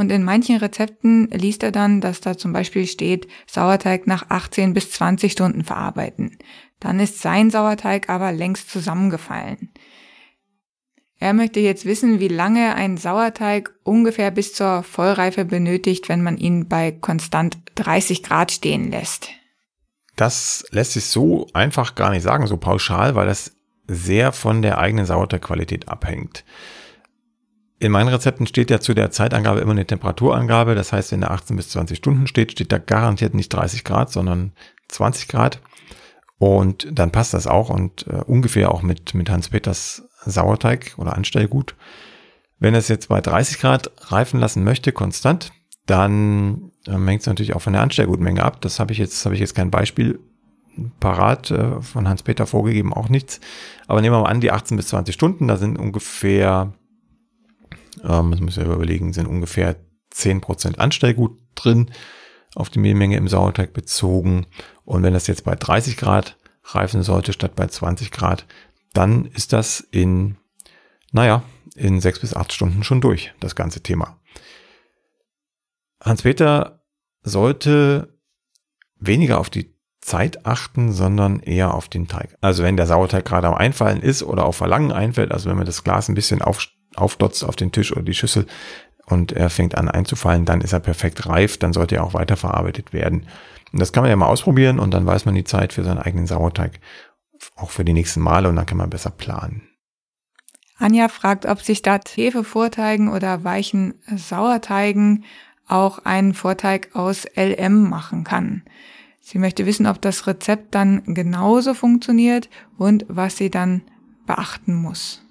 Und 0.00 0.10
in 0.10 0.24
manchen 0.24 0.56
Rezepten 0.56 1.28
liest 1.28 1.62
er 1.62 1.72
dann, 1.72 2.00
dass 2.00 2.22
da 2.22 2.34
zum 2.34 2.54
Beispiel 2.54 2.86
steht, 2.86 3.28
Sauerteig 3.46 4.06
nach 4.06 4.30
18 4.30 4.72
bis 4.72 4.90
20 4.92 5.30
Stunden 5.30 5.62
verarbeiten. 5.62 6.38
Dann 6.78 7.00
ist 7.00 7.20
sein 7.20 7.50
Sauerteig 7.50 8.08
aber 8.08 8.32
längst 8.32 8.70
zusammengefallen. 8.70 9.68
Er 11.18 11.34
möchte 11.34 11.60
jetzt 11.60 11.84
wissen, 11.84 12.18
wie 12.18 12.28
lange 12.28 12.76
ein 12.76 12.96
Sauerteig 12.96 13.74
ungefähr 13.82 14.30
bis 14.30 14.54
zur 14.54 14.84
Vollreife 14.84 15.44
benötigt, 15.44 16.08
wenn 16.08 16.22
man 16.22 16.38
ihn 16.38 16.66
bei 16.66 16.92
konstant 16.92 17.58
30 17.74 18.22
Grad 18.22 18.52
stehen 18.52 18.90
lässt. 18.90 19.28
Das 20.16 20.64
lässt 20.70 20.94
sich 20.94 21.04
so 21.04 21.46
einfach 21.52 21.94
gar 21.94 22.08
nicht 22.08 22.22
sagen, 22.22 22.46
so 22.46 22.56
pauschal, 22.56 23.16
weil 23.16 23.26
das 23.26 23.52
sehr 23.86 24.32
von 24.32 24.62
der 24.62 24.78
eigenen 24.78 25.04
Sauerteigqualität 25.04 25.90
abhängt. 25.90 26.42
In 27.80 27.92
meinen 27.92 28.08
Rezepten 28.08 28.46
steht 28.46 28.70
ja 28.70 28.78
zu 28.78 28.92
der 28.92 29.10
Zeitangabe 29.10 29.60
immer 29.60 29.72
eine 29.72 29.86
Temperaturangabe. 29.86 30.74
Das 30.74 30.92
heißt, 30.92 31.12
wenn 31.12 31.22
da 31.22 31.28
18 31.28 31.56
bis 31.56 31.70
20 31.70 31.96
Stunden 31.96 32.26
steht, 32.26 32.52
steht 32.52 32.70
da 32.72 32.78
garantiert 32.78 33.34
nicht 33.34 33.48
30 33.48 33.84
Grad, 33.84 34.12
sondern 34.12 34.52
20 34.88 35.28
Grad. 35.28 35.60
Und 36.38 36.86
dann 36.92 37.10
passt 37.10 37.34
das 37.34 37.46
auch 37.46 37.70
und 37.70 38.06
äh, 38.06 38.22
ungefähr 38.26 38.72
auch 38.72 38.82
mit, 38.82 39.14
mit 39.14 39.30
Hans 39.30 39.48
Peters 39.48 40.02
Sauerteig 40.24 40.94
oder 40.98 41.16
Anstellgut. 41.16 41.74
Wenn 42.58 42.74
es 42.74 42.88
jetzt 42.88 43.08
bei 43.08 43.22
30 43.22 43.58
Grad 43.58 43.90
reifen 44.12 44.38
lassen 44.38 44.62
möchte, 44.62 44.92
konstant, 44.92 45.52
dann 45.86 46.72
äh, 46.86 46.92
hängt 46.92 47.22
es 47.22 47.26
natürlich 47.26 47.54
auch 47.54 47.62
von 47.62 47.72
der 47.72 47.82
Anstellgutmenge 47.82 48.44
ab. 48.44 48.60
Das 48.60 48.78
habe 48.78 48.92
ich 48.92 48.98
jetzt, 48.98 49.24
habe 49.24 49.34
ich 49.34 49.40
jetzt 49.40 49.54
kein 49.54 49.70
Beispiel 49.70 50.20
parat 51.00 51.50
äh, 51.50 51.80
von 51.80 52.08
Hans-Peter 52.08 52.46
vorgegeben, 52.46 52.92
auch 52.92 53.08
nichts. 53.08 53.40
Aber 53.86 54.00
nehmen 54.00 54.14
wir 54.14 54.20
mal 54.20 54.30
an, 54.30 54.40
die 54.40 54.52
18 54.52 54.76
bis 54.76 54.88
20 54.88 55.14
Stunden, 55.14 55.48
da 55.48 55.56
sind 55.56 55.78
ungefähr, 55.78 56.74
ähm, 58.04 58.30
das 58.30 58.40
müssen 58.40 58.66
wir 58.66 58.74
überlegen, 58.74 59.12
sind 59.12 59.26
ungefähr 59.26 59.76
10% 60.12 60.78
Anstellgut 60.78 61.38
drin 61.54 61.90
auf 62.54 62.70
die 62.70 62.80
Mehlmenge 62.80 63.16
im 63.16 63.28
Sauerteig 63.28 63.72
bezogen. 63.72 64.46
Und 64.84 65.02
wenn 65.02 65.12
das 65.12 65.26
jetzt 65.26 65.44
bei 65.44 65.54
30 65.54 65.96
Grad 65.96 66.36
reifen 66.64 67.02
sollte 67.02 67.32
statt 67.32 67.54
bei 67.54 67.66
20 67.66 68.10
Grad, 68.10 68.46
dann 68.92 69.26
ist 69.26 69.52
das 69.52 69.80
in, 69.80 70.36
naja, 71.12 71.42
in 71.76 72.00
sechs 72.00 72.18
bis 72.18 72.34
acht 72.34 72.52
Stunden 72.52 72.82
schon 72.82 73.00
durch, 73.00 73.32
das 73.40 73.54
ganze 73.54 73.82
Thema. 73.82 74.20
Hans-Peter 76.02 76.82
sollte 77.22 78.18
weniger 78.96 79.38
auf 79.38 79.50
die 79.50 79.76
Zeit 80.00 80.46
achten, 80.46 80.92
sondern 80.92 81.40
eher 81.40 81.74
auf 81.74 81.88
den 81.88 82.08
Teig. 82.08 82.36
Also 82.40 82.62
wenn 82.62 82.76
der 82.76 82.86
Sauerteig 82.86 83.24
gerade 83.24 83.48
am 83.48 83.54
Einfallen 83.54 84.00
ist 84.00 84.22
oder 84.22 84.46
auf 84.46 84.56
Verlangen 84.56 84.92
einfällt, 84.92 85.30
also 85.30 85.48
wenn 85.48 85.56
man 85.56 85.66
das 85.66 85.84
Glas 85.84 86.08
ein 86.08 86.14
bisschen 86.14 86.42
auf, 86.42 86.66
aufdotzt 86.96 87.44
auf 87.44 87.56
den 87.56 87.72
Tisch 87.72 87.92
oder 87.92 88.02
die 88.02 88.14
Schüssel 88.14 88.46
und 89.06 89.32
er 89.32 89.50
fängt 89.50 89.76
an 89.76 89.88
einzufallen, 89.88 90.44
dann 90.44 90.60
ist 90.60 90.72
er 90.72 90.80
perfekt 90.80 91.26
reif, 91.26 91.58
dann 91.58 91.72
sollte 91.72 91.96
er 91.96 92.04
auch 92.04 92.14
weiterverarbeitet 92.14 92.92
werden. 92.92 93.26
Und 93.72 93.80
das 93.80 93.92
kann 93.92 94.02
man 94.02 94.10
ja 94.10 94.16
mal 94.16 94.26
ausprobieren 94.26 94.78
und 94.78 94.92
dann 94.92 95.06
weiß 95.06 95.24
man 95.24 95.34
die 95.34 95.44
Zeit 95.44 95.72
für 95.72 95.84
seinen 95.84 95.98
eigenen 95.98 96.26
Sauerteig 96.26 96.80
auch 97.56 97.70
für 97.70 97.84
die 97.84 97.92
nächsten 97.92 98.20
Male 98.20 98.48
und 98.48 98.56
dann 98.56 98.66
kann 98.66 98.78
man 98.78 98.90
besser 98.90 99.10
planen. 99.10 99.62
Anja 100.78 101.08
fragt, 101.08 101.46
ob 101.46 101.60
sich 101.60 101.78
statt 101.78 102.10
Hefevorteigen 102.16 103.08
oder 103.08 103.44
weichen 103.44 103.94
Sauerteigen 104.16 105.24
auch 105.68 106.00
einen 106.04 106.34
Vorteig 106.34 106.90
aus 106.94 107.26
LM 107.36 107.88
machen 107.88 108.24
kann. 108.24 108.62
Sie 109.20 109.38
möchte 109.38 109.66
wissen, 109.66 109.86
ob 109.86 110.00
das 110.00 110.26
Rezept 110.26 110.74
dann 110.74 111.02
genauso 111.14 111.74
funktioniert 111.74 112.48
und 112.78 113.04
was 113.08 113.36
sie 113.36 113.50
dann 113.50 113.82
beachten 114.26 114.74
muss. 114.74 115.22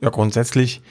Ja, 0.00 0.10
grundsätzlich 0.10 0.82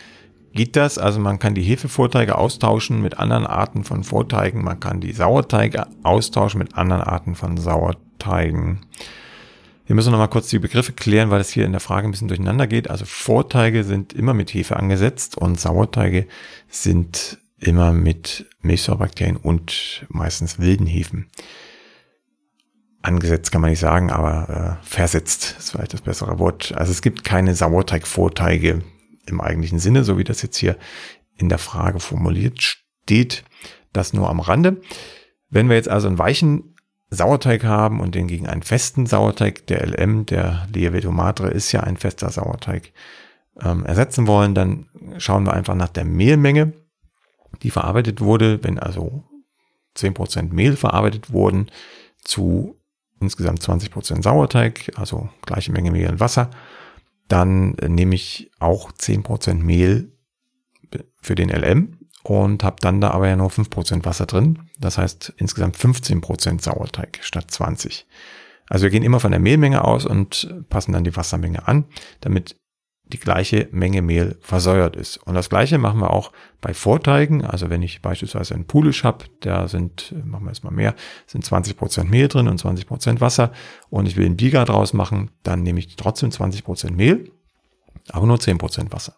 geht 0.56 0.76
das. 0.76 0.98
Also 0.98 1.20
man 1.20 1.38
kann 1.38 1.54
die 1.54 1.62
Hefevorteige 1.62 2.38
austauschen 2.38 3.02
mit 3.02 3.20
anderen 3.20 3.46
Arten 3.46 3.84
von 3.84 4.04
Vorteigen. 4.04 4.64
Man 4.64 4.80
kann 4.80 5.02
die 5.02 5.12
Sauerteige 5.12 5.86
austauschen 6.02 6.60
mit 6.60 6.76
anderen 6.76 7.02
Arten 7.02 7.36
von 7.36 7.58
Sauerteigen. 7.58 8.82
Wir 9.86 9.96
müssen 9.96 10.12
noch 10.12 10.18
mal 10.18 10.28
kurz 10.28 10.48
die 10.48 10.58
Begriffe 10.58 10.94
klären, 10.94 11.30
weil 11.30 11.42
es 11.42 11.50
hier 11.50 11.66
in 11.66 11.72
der 11.72 11.82
Frage 11.82 12.08
ein 12.08 12.12
bisschen 12.12 12.30
durcheinander 12.30 12.66
geht. 12.66 12.90
Also 12.90 13.06
Vorteige 13.06 13.84
sind 13.84 14.14
immer 14.14 14.34
mit 14.34 14.52
Hefe 14.54 14.78
angesetzt 14.78 15.38
und 15.38 15.60
Sauerteige 15.60 16.26
sind 16.70 17.38
immer 17.60 17.94
mit 17.94 18.48
Milchsäurebakterien 18.62 19.38
und 19.38 20.06
meistens 20.10 20.58
wilden 20.58 20.88
Hefen. 20.88 21.28
Angesetzt 23.04 23.52
kann 23.52 23.62
man 23.62 23.70
nicht 23.70 23.80
sagen, 23.80 24.10
aber 24.10 24.80
äh, 24.82 24.86
versetzt 24.88 25.56
ist 25.60 25.72
vielleicht 25.72 25.94
das 25.94 26.02
bessere 26.02 26.40
Wort. 26.40 26.74
Also 26.76 26.92
es 26.92 27.04
gibt 27.04 27.24
keine 27.24 27.54
Sauerteig-Vorteige 27.54 28.82
im 29.28 29.42
eigentlichen 29.42 29.80
Sinne, 29.80 30.04
so 30.04 30.18
wie 30.18 30.24
das 30.24 30.42
jetzt 30.42 30.58
hier 30.58 30.78
in 31.38 31.50
der 31.50 31.58
Frage 31.58 32.00
formuliert 32.00 32.62
steht. 32.62 33.44
Das 33.94 34.14
nur 34.14 34.30
am 34.30 34.40
Rande. 34.40 34.82
Wenn 35.50 35.70
wir 35.70 35.76
jetzt 35.76 35.90
also 35.90 36.08
einen 36.08 36.18
weichen 36.18 36.76
Sauerteig 37.10 37.64
haben 37.64 38.00
und 38.00 38.16
den 38.16 38.28
gegen 38.28 38.48
einen 38.48 38.64
festen 38.64 39.06
Sauerteig, 39.06 39.68
der 39.68 39.86
LM, 39.86 40.26
der 40.26 40.68
Lievito 40.74 41.12
Madre 41.12 41.50
ist 41.50 41.72
ja 41.72 41.82
ein 41.82 41.98
fester 41.98 42.30
Sauerteig, 42.30 42.92
ähm, 43.62 43.86
ersetzen 43.86 44.28
wollen, 44.28 44.54
dann 44.54 44.88
schauen 45.18 45.46
wir 45.46 45.54
einfach 45.54 45.76
nach 45.76 45.90
der 45.90 46.06
Mehlmenge, 46.06 46.74
die 47.64 47.72
verarbeitet 47.72 48.20
wurde. 48.22 48.64
Wenn 48.64 48.80
also 48.80 49.24
10% 49.96 50.54
Mehl 50.54 50.76
verarbeitet 50.76 51.32
wurden 51.32 51.72
zu 52.24 52.76
insgesamt 53.22 53.62
20% 53.62 54.24
Sauerteig, 54.24 54.92
also 54.96 55.30
gleiche 55.46 55.72
Menge 55.72 55.92
Mehl 55.92 56.10
und 56.10 56.20
Wasser, 56.20 56.50
dann 57.28 57.72
nehme 57.88 58.16
ich 58.16 58.52
auch 58.60 58.92
10% 58.92 59.56
Mehl 59.56 60.12
für 61.22 61.36
den 61.36 61.50
LM 61.50 62.00
und 62.24 62.64
habe 62.64 62.78
dann 62.82 63.02
da 63.02 63.12
aber 63.12 63.28
ja 63.28 63.36
nur 63.36 63.50
5% 63.50 64.06
Wasser 64.06 64.26
drin. 64.26 64.70
Das 64.80 64.98
heißt 64.98 65.34
insgesamt 65.38 65.78
15% 65.78 66.62
Sauerteig 66.62 67.20
statt 67.22 67.52
20. 67.52 68.08
Also 68.68 68.84
wir 68.84 68.90
gehen 68.90 69.04
immer 69.04 69.20
von 69.20 69.32
der 69.32 69.40
Mehlmenge 69.40 69.84
aus 69.84 70.06
und 70.06 70.66
passen 70.70 70.92
dann 70.94 71.04
die 71.04 71.16
Wassermenge 71.16 71.68
an, 71.68 71.86
damit 72.22 72.56
die 73.08 73.20
gleiche 73.20 73.68
Menge 73.72 74.02
Mehl 74.02 74.38
versäuert 74.42 74.96
ist. 74.96 75.18
Und 75.18 75.36
das 75.36 75.50
gleiche 75.50 75.78
machen 75.78 76.00
wir 76.00 76.12
auch 76.12 76.32
bei 76.60 76.74
Vorteigen. 76.74 77.46
Also 77.46 77.70
wenn 77.70 77.84
ich 77.84 78.02
beispielsweise 78.02 78.56
einen 78.56 78.66
Pulisch 78.66 79.04
habe, 79.04 79.26
da 79.42 79.68
sind, 79.68 80.14
machen 80.26 80.46
wir 80.46 80.52
jetzt 80.52 80.64
mal 80.64 80.72
mehr, 80.72 80.96
sind 81.28 81.46
20% 81.46 82.06
Mehl 82.06 82.28
drin 82.28 82.48
und 82.48 82.60
20% 82.60 83.22
Wasser 83.22 83.52
und 83.90 84.08
ich 84.08 84.18
will 84.18 84.26
einen 84.26 84.38
Biga 84.38 84.66
draus 84.66 84.94
machen, 84.94 85.30
dann 85.44 85.62
nehme 85.62 85.80
ich 85.80 85.96
trotzdem 85.96 86.32
20% 86.32 86.92
Mehl, 86.92 87.32
aber 88.10 88.26
nur 88.26 88.38
10% 88.38 88.92
Wasser. 88.92 89.16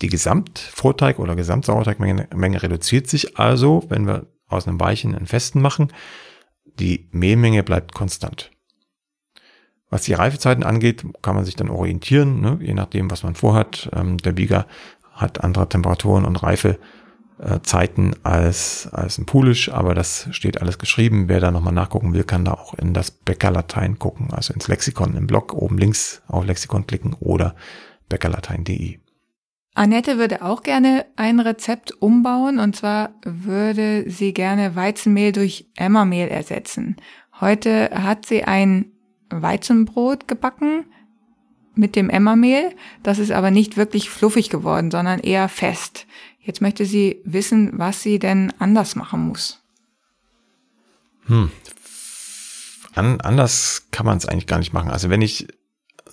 Die 0.00 0.08
Gesamtvorteig- 0.08 1.18
oder 1.18 1.36
Gesamtsauerteigmenge 1.36 2.62
reduziert 2.62 3.06
sich 3.06 3.38
also, 3.38 3.84
wenn 3.88 4.06
wir 4.06 4.26
aus 4.48 4.66
einem 4.66 4.80
Weichen 4.80 5.14
einen 5.14 5.26
festen 5.26 5.60
machen. 5.60 5.92
Die 6.78 7.08
Mehlmenge 7.12 7.62
bleibt 7.62 7.94
konstant. 7.94 8.50
Was 9.90 10.02
die 10.02 10.14
Reifezeiten 10.14 10.62
angeht, 10.62 11.04
kann 11.20 11.34
man 11.34 11.44
sich 11.44 11.56
dann 11.56 11.68
orientieren, 11.68 12.40
ne? 12.40 12.58
je 12.62 12.74
nachdem, 12.74 13.10
was 13.10 13.24
man 13.24 13.34
vorhat. 13.34 13.90
Ähm, 13.92 14.18
der 14.18 14.32
Bieger 14.32 14.66
hat 15.12 15.42
andere 15.42 15.68
Temperaturen 15.68 16.24
und 16.24 16.42
Reifezeiten 16.42 18.14
als, 18.22 18.88
als 18.92 19.18
ein 19.18 19.26
Pulisch, 19.26 19.68
aber 19.68 19.94
das 19.94 20.28
steht 20.30 20.60
alles 20.60 20.78
geschrieben. 20.78 21.28
Wer 21.28 21.40
da 21.40 21.50
nochmal 21.50 21.74
nachgucken 21.74 22.14
will, 22.14 22.22
kann 22.22 22.44
da 22.44 22.52
auch 22.52 22.74
in 22.74 22.94
das 22.94 23.10
Bäckerlatein 23.10 23.98
gucken, 23.98 24.32
also 24.32 24.54
ins 24.54 24.68
Lexikon 24.68 25.16
im 25.16 25.26
Blog 25.26 25.52
oben 25.52 25.76
links 25.76 26.22
auf 26.28 26.46
Lexikon 26.46 26.86
klicken 26.86 27.14
oder 27.18 27.56
bäckerlatein.de. 28.08 28.98
Annette 29.74 30.18
würde 30.18 30.42
auch 30.42 30.62
gerne 30.62 31.06
ein 31.16 31.40
Rezept 31.40 32.00
umbauen 32.00 32.58
und 32.58 32.76
zwar 32.76 33.10
würde 33.24 34.08
sie 34.08 34.34
gerne 34.34 34.76
Weizenmehl 34.76 35.32
durch 35.32 35.68
Emmermehl 35.76 36.28
ersetzen. 36.28 36.96
Heute 37.40 37.90
hat 37.92 38.26
sie 38.26 38.44
ein 38.44 38.89
Weizenbrot 39.30 40.28
gebacken 40.28 40.84
mit 41.74 41.96
dem 41.96 42.10
Emmermehl. 42.10 42.74
Das 43.02 43.18
ist 43.18 43.30
aber 43.30 43.50
nicht 43.50 43.76
wirklich 43.76 44.10
fluffig 44.10 44.50
geworden, 44.50 44.90
sondern 44.90 45.20
eher 45.20 45.48
fest. 45.48 46.06
Jetzt 46.40 46.60
möchte 46.60 46.84
sie 46.84 47.20
wissen, 47.24 47.72
was 47.74 48.02
sie 48.02 48.18
denn 48.18 48.52
anders 48.58 48.96
machen 48.96 49.28
muss. 49.28 49.62
Hm. 51.26 51.50
An, 52.94 53.20
anders 53.20 53.86
kann 53.90 54.06
man 54.06 54.18
es 54.18 54.26
eigentlich 54.26 54.46
gar 54.46 54.58
nicht 54.58 54.72
machen. 54.72 54.90
Also 54.90 55.10
wenn 55.10 55.22
ich 55.22 55.46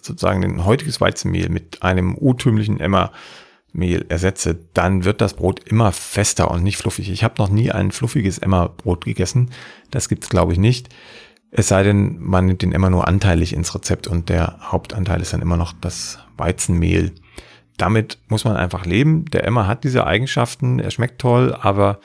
sozusagen 0.02 0.44
ein 0.44 0.66
heutiges 0.66 1.02
Weizenmehl 1.02 1.50
mit 1.50 1.82
einem 1.82 2.16
urtümlichen 2.16 2.80
Emmermehl 2.80 4.06
ersetze, 4.10 4.60
dann 4.74 5.04
wird 5.04 5.22
das 5.22 5.34
Brot 5.34 5.68
immer 5.68 5.92
fester 5.92 6.52
und 6.52 6.64
nicht 6.64 6.78
fluffig. 6.78 7.10
Ich 7.10 7.24
habe 7.24 7.36
noch 7.40 7.50
nie 7.50 7.72
ein 7.72 7.92
fluffiges 7.92 8.38
Emmerbrot 8.38 9.06
gegessen. 9.06 9.52
Das 9.92 10.08
gibt's 10.08 10.30
glaube 10.30 10.54
ich 10.54 10.60
nicht. 10.60 10.90
Es 11.58 11.70
sei 11.70 11.82
denn, 11.82 12.20
man 12.20 12.46
nimmt 12.46 12.62
den 12.62 12.72
immer 12.72 12.92
nur 12.92 13.08
anteilig 13.08 13.52
ins 13.52 13.74
Rezept 13.74 14.06
und 14.06 14.30
der 14.30 14.60
Hauptanteil 14.62 15.22
ist 15.22 15.34
dann 15.34 15.42
immer 15.42 15.58
noch 15.58 15.74
das 15.74 16.20
Weizenmehl. 16.38 17.14
Damit 17.78 18.20
muss 18.28 18.46
man 18.46 18.56
einfach 18.56 18.86
leben. 18.86 19.26
Der 19.26 19.44
Emmer 19.44 19.66
hat 19.66 19.84
diese 19.84 20.06
Eigenschaften, 20.06 20.78
er 20.78 20.92
schmeckt 20.92 21.20
toll, 21.20 21.58
aber 21.60 22.00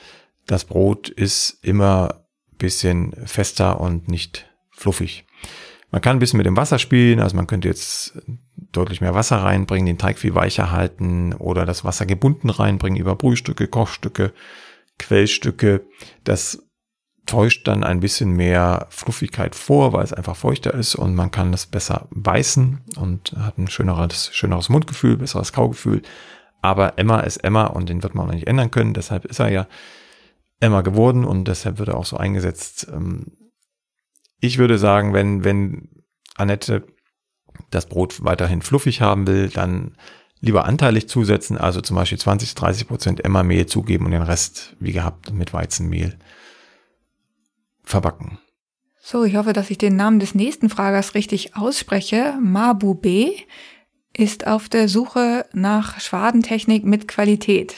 das 0.47 0.65
Brot 0.65 1.07
ist 1.07 1.59
immer 1.61 2.25
bisschen 2.57 3.13
fester 3.25 3.79
und 3.79 4.07
nicht 4.07 4.49
fluffig. 4.71 5.23
Man 5.91 6.01
kann 6.01 6.15
ein 6.15 6.19
bisschen 6.19 6.37
mit 6.37 6.47
dem 6.47 6.57
Wasser 6.57 6.79
spielen, 6.79 7.19
also 7.19 7.35
man 7.35 7.45
könnte 7.45 7.67
jetzt 7.67 8.17
deutlich 8.71 9.01
mehr 9.01 9.13
Wasser 9.13 9.37
reinbringen, 9.37 9.85
den 9.85 9.99
Teig 9.99 10.17
viel 10.17 10.33
weicher 10.33 10.71
halten 10.71 11.33
oder 11.33 11.67
das 11.67 11.85
Wasser 11.85 12.07
gebunden 12.07 12.49
reinbringen 12.49 12.99
über 12.99 13.15
Brühstücke, 13.15 13.67
Kochstücke, 13.67 14.33
Quellstücke. 14.97 15.81
Das 16.23 16.62
täuscht 17.25 17.67
dann 17.67 17.83
ein 17.83 17.99
bisschen 17.99 18.31
mehr 18.31 18.87
Fluffigkeit 18.89 19.55
vor, 19.55 19.93
weil 19.93 20.03
es 20.03 20.13
einfach 20.13 20.35
feuchter 20.35 20.73
ist 20.73 20.95
und 20.95 21.15
man 21.15 21.31
kann 21.31 21.51
das 21.51 21.65
besser 21.65 22.07
beißen 22.11 22.81
und 22.97 23.33
hat 23.37 23.57
ein 23.57 23.69
schöneres, 23.69 24.29
schöneres 24.33 24.69
Mundgefühl, 24.69 25.17
besseres 25.17 25.53
Kaugefühl. 25.53 26.01
Aber 26.61 26.97
Emma 26.97 27.21
ist 27.21 27.37
Emma 27.37 27.65
und 27.65 27.89
den 27.89 28.03
wird 28.03 28.15
man 28.15 28.27
auch 28.27 28.33
nicht 28.33 28.47
ändern 28.47 28.71
können. 28.71 28.93
Deshalb 28.93 29.25
ist 29.25 29.39
er 29.39 29.51
ja 29.51 29.67
Emma 30.59 30.81
geworden 30.81 31.25
und 31.25 31.47
deshalb 31.47 31.77
wird 31.77 31.89
er 31.89 31.97
auch 31.97 32.05
so 32.05 32.17
eingesetzt. 32.17 32.87
Ähm, 32.91 33.31
ich 34.39 34.57
würde 34.57 34.77
sagen, 34.77 35.13
wenn, 35.13 35.43
wenn 35.43 35.89
Annette 36.35 36.85
das 37.69 37.85
Brot 37.85 38.23
weiterhin 38.23 38.61
fluffig 38.61 39.01
haben 39.01 39.27
will, 39.27 39.49
dann 39.49 39.95
lieber 40.39 40.65
anteilig 40.65 41.07
zusetzen, 41.07 41.57
also 41.57 41.79
zum 41.79 41.95
Beispiel 41.95 42.17
20, 42.17 42.55
30 42.55 42.87
Prozent 42.87 43.23
Emma-Mehl 43.23 43.65
zugeben 43.65 44.05
und 44.05 44.11
den 44.11 44.21
Rest, 44.21 44.75
wie 44.79 44.91
gehabt, 44.91 45.31
mit 45.31 45.53
Weizenmehl 45.53 46.17
verbacken. 47.83 48.39
So, 48.99 49.25
ich 49.25 49.35
hoffe, 49.35 49.53
dass 49.53 49.69
ich 49.69 49.77
den 49.77 49.97
Namen 49.97 50.19
des 50.19 50.33
nächsten 50.33 50.69
Fragers 50.69 51.13
richtig 51.13 51.57
ausspreche. 51.57 52.37
Mabu 52.41 52.93
B 52.95 53.33
ist 54.15 54.47
auf 54.47 54.69
der 54.69 54.87
Suche 54.87 55.45
nach 55.53 55.99
Schwadentechnik 55.99 56.85
mit 56.85 57.07
Qualität. 57.07 57.75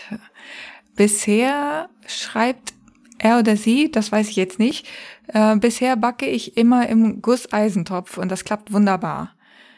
Bisher 0.95 1.89
schreibt 2.05 2.73
er 3.17 3.39
oder 3.39 3.57
sie, 3.57 3.91
das 3.91 4.11
weiß 4.11 4.29
ich 4.29 4.35
jetzt 4.35 4.59
nicht, 4.59 4.85
äh, 5.27 5.55
bisher 5.55 5.95
backe 5.95 6.27
ich 6.27 6.57
immer 6.57 6.87
im 6.87 7.21
Gusseisentopf 7.21 8.17
und 8.17 8.29
das 8.29 8.43
klappt 8.43 8.71
wunderbar. 8.71 9.35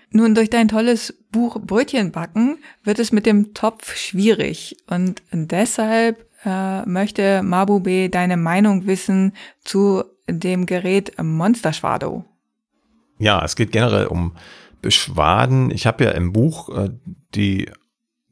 Nun, 0.10 0.36
durch 0.36 0.50
dein 0.50 0.68
tolles 0.68 1.14
Buch 1.32 1.60
Brötchen 1.62 2.12
backen 2.12 2.58
wird 2.84 3.00
es 3.00 3.12
mit 3.12 3.26
dem 3.26 3.54
Topf 3.54 3.96
schwierig 3.96 4.78
und 4.88 5.22
deshalb 5.32 6.26
äh, 6.46 6.86
möchte 6.86 7.44
Mabube 7.44 8.10
deine 8.10 8.38
Meinung 8.38 8.88
wissen 8.88 9.34
zu 9.64 10.04
dem 10.28 10.66
Gerät 10.66 11.14
Monster 11.22 11.74
Schwado. 11.74 12.26
Ja, 13.20 13.44
es 13.44 13.56
geht 13.56 13.72
generell 13.72 14.08
um 14.08 14.34
Beschwaden. 14.82 15.72
Ich 15.72 15.88
habe 15.88 16.04
ja 16.04 16.12
im 16.12 16.34
Buch 16.34 16.70
äh, 16.70 16.90
die 17.34 17.70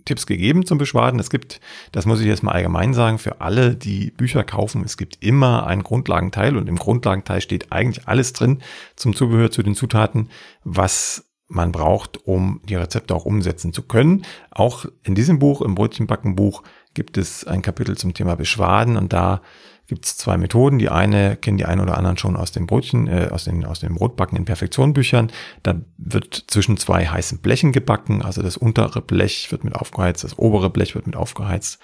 Tipps 0.05 0.27
gegeben 0.27 0.65
zum 0.65 0.77
Beschwaden. 0.77 1.19
Es 1.19 1.29
gibt, 1.29 1.60
das 1.91 2.05
muss 2.05 2.21
ich 2.21 2.27
jetzt 2.27 2.43
mal 2.43 2.51
allgemein 2.51 2.93
sagen, 2.93 3.17
für 3.17 3.41
alle, 3.41 3.75
die 3.75 4.12
Bücher 4.12 4.43
kaufen, 4.43 4.84
es 4.86 4.97
gibt 4.97 5.23
immer 5.23 5.65
einen 5.65 5.84
Grundlagenteil 5.84 6.55
und 6.55 6.69
im 6.69 6.77
Grundlagenteil 6.77 7.41
steht 7.41 7.71
eigentlich 7.71 8.08
alles 8.08 8.34
drin 8.34 8.62
zum 8.95 9.15
Zubehör 9.15 9.51
zu 9.51 9.63
den 9.63 9.75
Zutaten, 9.75 10.29
was 10.63 11.25
man 11.47 11.71
braucht, 11.71 12.25
um 12.25 12.62
die 12.65 12.75
Rezepte 12.75 13.13
auch 13.13 13.25
umsetzen 13.25 13.73
zu 13.73 13.84
können. 13.84 14.25
Auch 14.51 14.86
in 15.03 15.15
diesem 15.15 15.39
Buch, 15.39 15.62
im 15.62 15.75
Brötchenbackenbuch, 15.75 16.63
gibt 16.93 17.17
es 17.17 17.45
ein 17.45 17.62
Kapitel 17.62 17.97
zum 17.97 18.13
Thema 18.13 18.36
Beschwaden 18.36 18.97
und 18.97 19.13
da 19.13 19.41
gibt 19.88 20.06
es 20.06 20.17
zwei 20.17 20.38
Methoden. 20.38 20.80
Die 20.80 20.89
eine 20.89 21.36
kennen 21.36 21.58
die 21.58 21.65
einen 21.65 21.82
oder 21.82 21.98
anderen 21.98 22.17
schon 22.17 22.36
aus 22.36 22.52
den 22.52 22.65
Brötchen, 22.65 23.08
äh, 23.08 23.30
aus 23.32 23.45
den 23.45 23.65
aus 23.65 23.80
den 23.80 23.95
Brotbacken 23.95 24.38
in 24.38 24.45
Perfektionbüchern. 24.45 25.32
Da 25.63 25.76
wird 25.98 26.45
zwischen 26.48 26.78
zwei 26.78 27.06
heißen 27.06 27.39
Blechen 27.39 27.71
gebacken. 27.71 28.21
Also 28.21 28.41
das 28.41 28.58
untere 28.58 29.02
Blech 29.02 29.52
wird 29.52 29.63
mit 29.63 29.76
aufgeheizt, 29.76 30.24
das 30.24 30.38
obere 30.38 30.69
Blech 30.69 30.95
wird 30.95 31.06
mit 31.06 31.15
aufgeheizt. 31.15 31.80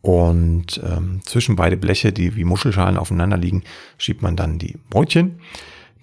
Und 0.00 0.82
ähm, 0.84 1.22
zwischen 1.24 1.56
beide 1.56 1.78
Bleche, 1.78 2.12
die 2.12 2.36
wie 2.36 2.44
Muschelschalen 2.44 2.98
aufeinander 2.98 3.38
liegen, 3.38 3.64
schiebt 3.96 4.20
man 4.20 4.36
dann 4.36 4.58
die 4.58 4.76
Brötchen. 4.90 5.40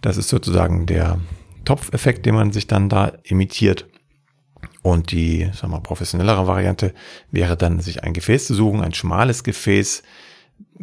Das 0.02 0.18
ist 0.18 0.30
sozusagen 0.30 0.88
der 0.88 1.20
Topfeffekt, 1.66 2.26
den 2.26 2.34
man 2.34 2.52
sich 2.52 2.66
dann 2.66 2.90
da 2.90 3.12
imitiert. 3.24 3.86
Und 4.82 5.12
die, 5.12 5.50
sagen 5.54 5.72
wir, 5.72 5.80
professionellere 5.82 6.48
Variante 6.48 6.94
wäre 7.30 7.56
dann, 7.56 7.80
sich 7.80 8.04
ein 8.04 8.14
Gefäß 8.14 8.48
zu 8.48 8.56
suchen, 8.56 8.82
ein 8.82 8.96
schmales 8.96 9.44
Gefäß, 9.44 10.02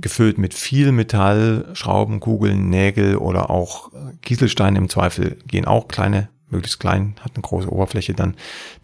gefüllt 0.00 0.38
mit 0.38 0.54
viel 0.54 0.92
Metall, 0.92 1.68
Schrauben, 1.74 2.20
Kugeln, 2.20 2.68
Nägel 2.68 3.16
oder 3.16 3.50
auch 3.50 3.90
Kieselsteine 4.22 4.78
im 4.78 4.88
Zweifel 4.88 5.38
gehen 5.46 5.66
auch 5.66 5.88
kleine 5.88 6.28
möglichst 6.50 6.80
klein, 6.80 7.14
hat 7.20 7.32
eine 7.34 7.42
große 7.42 7.70
Oberfläche 7.70 8.14
dann. 8.14 8.34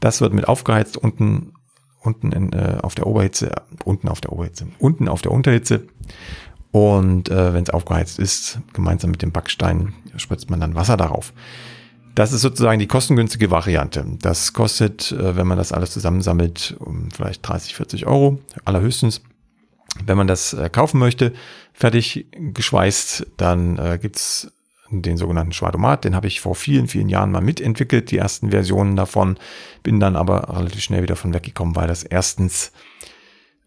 Das 0.00 0.20
wird 0.20 0.35
mit 0.35 0.48
aufgeheizt 0.48 0.96
unten 0.96 1.53
unten 2.00 2.33
in, 2.33 2.53
äh, 2.53 2.79
auf 2.83 2.94
der 2.94 3.07
Oberhitze, 3.07 3.50
unten 3.85 4.09
auf 4.09 4.20
der 4.20 4.33
Oberhitze, 4.33 4.66
unten 4.79 5.09
auf 5.09 5.22
der 5.22 5.33
Unterhitze. 5.33 5.87
Und 6.70 7.31
äh, 7.31 7.55
wenn 7.55 7.62
es 7.62 7.70
aufgeheizt 7.70 8.18
ist, 8.18 8.59
gemeinsam 8.74 9.11
mit 9.11 9.22
dem 9.22 9.33
Backstein, 9.33 9.94
spritzt 10.16 10.50
man 10.50 10.61
dann 10.61 10.74
Wasser 10.74 10.96
darauf. 10.96 11.33
Das 12.14 12.33
ist 12.33 12.42
sozusagen 12.42 12.79
die 12.79 12.87
kostengünstige 12.87 13.50
Variante. 13.50 14.05
Das 14.20 14.53
kostet, 14.53 15.12
äh, 15.12 15.37
wenn 15.37 15.46
man 15.46 15.57
das 15.57 15.72
alles 15.72 15.92
zusammensammelt, 15.92 16.77
um 16.79 17.11
vielleicht 17.11 17.46
30, 17.46 17.74
40 17.74 18.07
Euro, 18.07 18.38
allerhöchstens. 18.64 19.22
Wenn 20.04 20.16
man 20.16 20.26
das 20.26 20.52
äh, 20.52 20.68
kaufen 20.70 20.98
möchte, 20.98 21.33
fertig 21.72 22.26
geschweißt, 22.33 23.26
dann 23.37 23.78
äh, 23.78 23.98
gibt's 24.00 24.50
den 24.90 25.16
sogenannten 25.16 25.52
Schwadomat. 25.52 26.04
Den 26.04 26.14
habe 26.14 26.26
ich 26.26 26.40
vor 26.40 26.54
vielen, 26.54 26.88
vielen 26.88 27.09
Jahren 27.09 27.33
mal 27.33 27.40
mitentwickelt, 27.40 28.11
die 28.11 28.18
ersten 28.18 28.50
Versionen 28.50 28.96
davon. 28.96 29.38
Bin 29.83 30.00
dann 30.00 30.16
aber 30.16 30.57
relativ 30.57 30.83
schnell 30.83 31.02
wieder 31.02 31.16
von 31.16 31.35
weggekommen, 31.35 31.74
weil 31.74 31.88
das 31.88 32.02
erstens 32.02 32.72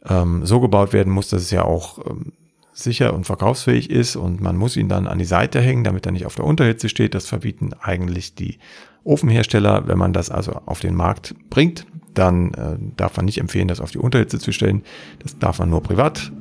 ähm, 0.05 0.45
so 0.45 0.59
gebaut 0.59 0.93
werden 0.93 1.11
muss, 1.11 1.29
dass 1.29 1.41
es 1.41 1.51
ja 1.51 1.63
auch 1.63 2.05
ähm, 2.05 2.33
sicher 2.73 3.13
und 3.13 3.25
verkaufsfähig 3.25 3.89
ist 3.89 4.15
und 4.15 4.39
man 4.39 4.55
muss 4.55 4.77
ihn 4.77 4.87
dann 4.87 5.07
an 5.07 5.17
die 5.17 5.25
Seite 5.25 5.59
hängen, 5.59 5.83
damit 5.83 6.05
er 6.05 6.11
nicht 6.11 6.27
auf 6.27 6.35
der 6.35 6.45
Unterhitze 6.45 6.89
steht. 6.89 7.15
Das 7.15 7.25
verbieten 7.25 7.71
eigentlich 7.81 8.35
die 8.35 8.59
Ofenhersteller. 9.03 9.87
Wenn 9.87 9.97
man 9.97 10.13
das 10.13 10.29
also 10.29 10.61
auf 10.65 10.79
den 10.79 10.95
Markt 10.95 11.33
bringt, 11.49 11.87
dann 12.17 12.53
äh, 12.53 12.77
darf 12.95 13.17
man 13.17 13.25
nicht 13.25 13.39
empfehlen, 13.39 13.67
das 13.67 13.81
auf 13.81 13.91
die 13.91 13.97
Unterhitze 13.97 14.39
zu 14.39 14.51
stellen. 14.51 14.83
Das 15.19 15.37
darf 15.37 15.59
man 15.59 15.69
nur 15.69 15.83
privat 15.83 16.31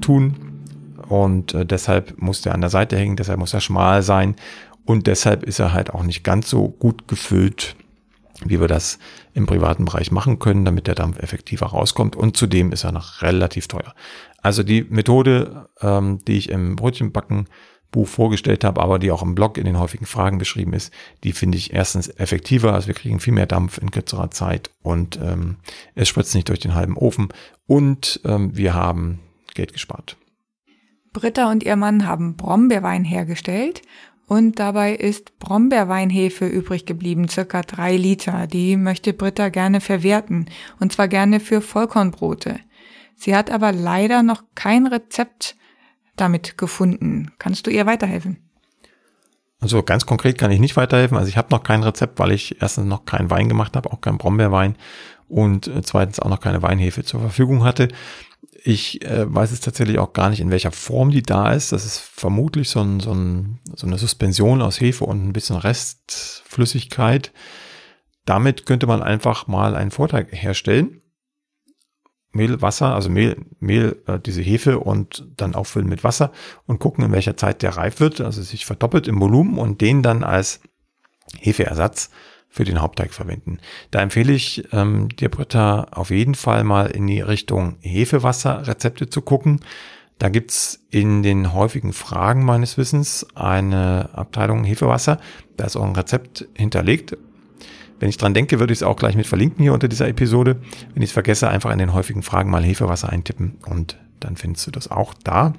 tun 0.00 0.34
und 1.08 1.54
äh, 1.54 1.66
deshalb 1.66 2.20
muss 2.20 2.42
der 2.42 2.54
an 2.54 2.60
der 2.60 2.70
Seite 2.70 2.96
hängen, 2.96 3.16
deshalb 3.16 3.38
muss 3.38 3.54
er 3.54 3.60
schmal 3.60 4.02
sein 4.02 4.36
und 4.84 5.06
deshalb 5.06 5.42
ist 5.42 5.58
er 5.58 5.72
halt 5.72 5.90
auch 5.90 6.02
nicht 6.02 6.24
ganz 6.24 6.48
so 6.48 6.68
gut 6.68 7.08
gefüllt, 7.08 7.76
wie 8.44 8.60
wir 8.60 8.68
das 8.68 8.98
im 9.34 9.46
privaten 9.46 9.84
Bereich 9.84 10.10
machen 10.10 10.38
können, 10.38 10.64
damit 10.64 10.86
der 10.86 10.94
Dampf 10.94 11.18
effektiver 11.18 11.66
rauskommt 11.66 12.16
und 12.16 12.36
zudem 12.36 12.72
ist 12.72 12.84
er 12.84 12.92
noch 12.92 13.22
relativ 13.22 13.68
teuer. 13.68 13.94
Also 14.42 14.62
die 14.62 14.84
Methode, 14.84 15.68
ähm, 15.80 16.18
die 16.26 16.38
ich 16.38 16.50
im 16.50 16.76
Brötchenbacken 16.76 17.46
Buch 17.90 18.08
vorgestellt 18.08 18.64
habe, 18.64 18.80
aber 18.82 18.98
die 18.98 19.10
auch 19.10 19.22
im 19.22 19.34
Blog 19.34 19.58
in 19.58 19.64
den 19.64 19.78
häufigen 19.78 20.06
Fragen 20.06 20.38
beschrieben 20.38 20.72
ist, 20.72 20.92
die 21.24 21.32
finde 21.32 21.58
ich 21.58 21.72
erstens 21.72 22.08
effektiver, 22.08 22.74
also 22.74 22.88
wir 22.88 22.94
kriegen 22.94 23.20
viel 23.20 23.32
mehr 23.32 23.46
Dampf 23.46 23.78
in 23.78 23.90
kürzerer 23.90 24.30
Zeit 24.30 24.70
und 24.82 25.18
ähm, 25.22 25.56
es 25.94 26.08
spritzt 26.08 26.34
nicht 26.34 26.48
durch 26.48 26.58
den 26.58 26.74
halben 26.74 26.96
Ofen 26.96 27.28
und 27.66 28.20
ähm, 28.24 28.56
wir 28.56 28.74
haben 28.74 29.20
Geld 29.54 29.72
gespart. 29.72 30.16
Britta 31.12 31.50
und 31.50 31.62
ihr 31.62 31.76
Mann 31.76 32.06
haben 32.06 32.36
Brombeerwein 32.36 33.04
hergestellt 33.04 33.82
und 34.26 34.58
dabei 34.58 34.94
ist 34.94 35.38
Brombeerweinhefe 35.38 36.46
übrig 36.46 36.84
geblieben, 36.84 37.28
circa 37.28 37.62
drei 37.62 37.96
Liter. 37.96 38.46
Die 38.46 38.76
möchte 38.76 39.12
Britta 39.12 39.48
gerne 39.48 39.80
verwerten 39.80 40.46
und 40.80 40.92
zwar 40.92 41.08
gerne 41.08 41.40
für 41.40 41.60
Vollkornbrote. 41.60 42.58
Sie 43.14 43.34
hat 43.34 43.50
aber 43.50 43.72
leider 43.72 44.22
noch 44.22 44.42
kein 44.54 44.86
Rezept 44.86 45.56
damit 46.16 46.58
gefunden. 46.58 47.32
Kannst 47.38 47.66
du 47.66 47.70
ihr 47.70 47.86
weiterhelfen? 47.86 48.38
Also 49.60 49.82
ganz 49.82 50.04
konkret 50.04 50.38
kann 50.38 50.50
ich 50.50 50.60
nicht 50.60 50.76
weiterhelfen. 50.76 51.16
Also 51.16 51.28
ich 51.28 51.36
habe 51.36 51.48
noch 51.50 51.62
kein 51.62 51.82
Rezept, 51.82 52.18
weil 52.18 52.32
ich 52.32 52.60
erstens 52.60 52.86
noch 52.86 53.04
keinen 53.04 53.30
Wein 53.30 53.48
gemacht 53.48 53.74
habe, 53.76 53.90
auch 53.90 54.00
keinen 54.00 54.18
Brombeerwein 54.18 54.76
und 55.28 55.66
äh, 55.66 55.82
zweitens 55.82 56.20
auch 56.20 56.28
noch 56.28 56.40
keine 56.40 56.62
Weinhefe 56.62 57.04
zur 57.04 57.20
Verfügung 57.20 57.64
hatte. 57.64 57.88
Ich 58.62 59.04
äh, 59.04 59.32
weiß 59.32 59.52
es 59.52 59.60
tatsächlich 59.60 59.98
auch 59.98 60.12
gar 60.12 60.28
nicht, 60.30 60.40
in 60.40 60.50
welcher 60.50 60.72
Form 60.72 61.10
die 61.10 61.22
da 61.22 61.52
ist. 61.52 61.72
Das 61.72 61.86
ist 61.86 61.98
vermutlich 61.98 62.68
so, 62.68 62.80
ein, 62.80 63.00
so, 63.00 63.12
ein, 63.12 63.58
so 63.74 63.86
eine 63.86 63.98
Suspension 63.98 64.60
aus 64.60 64.80
Hefe 64.80 65.04
und 65.04 65.26
ein 65.26 65.32
bisschen 65.32 65.56
Restflüssigkeit. 65.56 67.32
Damit 68.24 68.66
könnte 68.66 68.86
man 68.86 69.02
einfach 69.02 69.46
mal 69.46 69.74
einen 69.74 69.90
Vorteig 69.90 70.28
herstellen. 70.32 71.00
Mehl, 72.36 72.62
Wasser, 72.62 72.94
also 72.94 73.10
Mehl, 73.10 73.36
Mehl, 73.60 74.00
äh, 74.06 74.18
diese 74.18 74.42
Hefe 74.42 74.78
und 74.78 75.26
dann 75.36 75.54
auffüllen 75.54 75.88
mit 75.88 76.04
Wasser 76.04 76.32
und 76.66 76.78
gucken, 76.78 77.04
in 77.04 77.12
welcher 77.12 77.36
Zeit 77.36 77.62
der 77.62 77.76
reif 77.76 78.00
wird, 78.00 78.20
also 78.20 78.42
sich 78.42 78.66
verdoppelt 78.66 79.08
im 79.08 79.20
Volumen 79.20 79.58
und 79.58 79.80
den 79.80 80.02
dann 80.02 80.22
als 80.22 80.60
Hefeersatz 81.40 82.10
für 82.48 82.64
den 82.64 82.80
Hauptteig 82.80 83.12
verwenden. 83.12 83.58
Da 83.90 84.00
empfehle 84.00 84.32
ich 84.32 84.68
ähm, 84.72 85.08
dir, 85.10 85.28
Britta, 85.28 85.88
auf 85.90 86.10
jeden 86.10 86.34
Fall 86.34 86.64
mal 86.64 86.86
in 86.86 87.06
die 87.06 87.20
Richtung 87.20 87.76
Hefewasserrezepte 87.80 89.10
zu 89.10 89.20
gucken. 89.20 89.60
Da 90.18 90.30
gibt's 90.30 90.86
in 90.90 91.22
den 91.22 91.52
häufigen 91.52 91.92
Fragen 91.92 92.44
meines 92.44 92.78
Wissens 92.78 93.26
eine 93.34 94.08
Abteilung 94.14 94.64
Hefewasser. 94.64 95.20
Da 95.56 95.66
ist 95.66 95.76
auch 95.76 95.84
ein 95.84 95.96
Rezept 95.96 96.48
hinterlegt. 96.54 97.16
Wenn 97.98 98.08
ich 98.08 98.18
dran 98.18 98.34
denke, 98.34 98.60
würde 98.60 98.72
ich 98.72 98.80
es 98.80 98.82
auch 98.82 98.96
gleich 98.96 99.16
mit 99.16 99.26
verlinken 99.26 99.62
hier 99.62 99.72
unter 99.72 99.88
dieser 99.88 100.08
Episode. 100.08 100.60
Wenn 100.94 101.02
ich 101.02 101.10
es 101.10 101.14
vergesse, 101.14 101.48
einfach 101.48 101.72
in 101.72 101.78
den 101.78 101.92
häufigen 101.92 102.22
Fragen 102.22 102.50
mal 102.50 102.64
Hefewasser 102.64 103.08
eintippen 103.08 103.58
und 103.66 103.98
dann 104.20 104.36
findest 104.36 104.66
du 104.66 104.70
das 104.70 104.90
auch 104.90 105.14
da. 105.24 105.54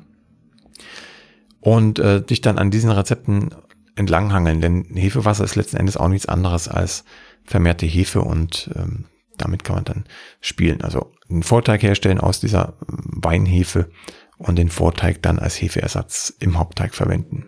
Und 1.60 2.00
äh, 2.00 2.22
dich 2.22 2.42
dann 2.42 2.58
an 2.58 2.72
diesen 2.72 2.92
Rezepten 2.92 3.50
entlanghangeln, 3.96 4.62
denn 4.62 4.86
Hefewasser 4.94 5.44
ist 5.44 5.56
letzten 5.56 5.78
Endes 5.78 5.98
auch 5.98 6.08
nichts 6.08 6.28
anderes 6.28 6.68
als 6.68 7.04
vermehrte 7.44 7.86
Hefe 7.86 8.22
und 8.22 8.70
ähm, 8.76 9.06
damit 9.38 9.64
kann 9.64 9.76
man 9.76 9.86
dann 9.86 10.06
spielen. 10.40 10.82
Also 10.82 11.12
einen 11.30 11.44
Vorteig 11.44 11.84
herstellen 11.84 12.20
aus 12.20 12.40
dieser 12.40 12.74
Weinhefe 12.88 13.90
und 14.38 14.58
den 14.58 14.70
Vorteig 14.70 15.22
dann 15.22 15.40
als 15.40 15.60
Hefeersatz 15.62 16.34
im 16.40 16.58
Hauptteig 16.58 16.94
verwenden. 16.94 17.46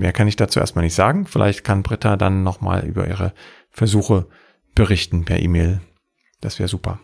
Mehr 0.00 0.14
kann 0.14 0.28
ich 0.28 0.36
dazu 0.36 0.60
erstmal 0.60 0.82
nicht 0.82 0.94
sagen. 0.94 1.26
Vielleicht 1.26 1.62
kann 1.62 1.82
Britta 1.82 2.16
dann 2.16 2.42
nochmal 2.42 2.86
über 2.86 3.06
ihre 3.06 3.34
Versuche 3.70 4.28
berichten 4.74 5.26
per 5.26 5.38
E-Mail. 5.40 5.82
Das 6.40 6.58
wäre 6.58 6.70
super. 6.70 7.00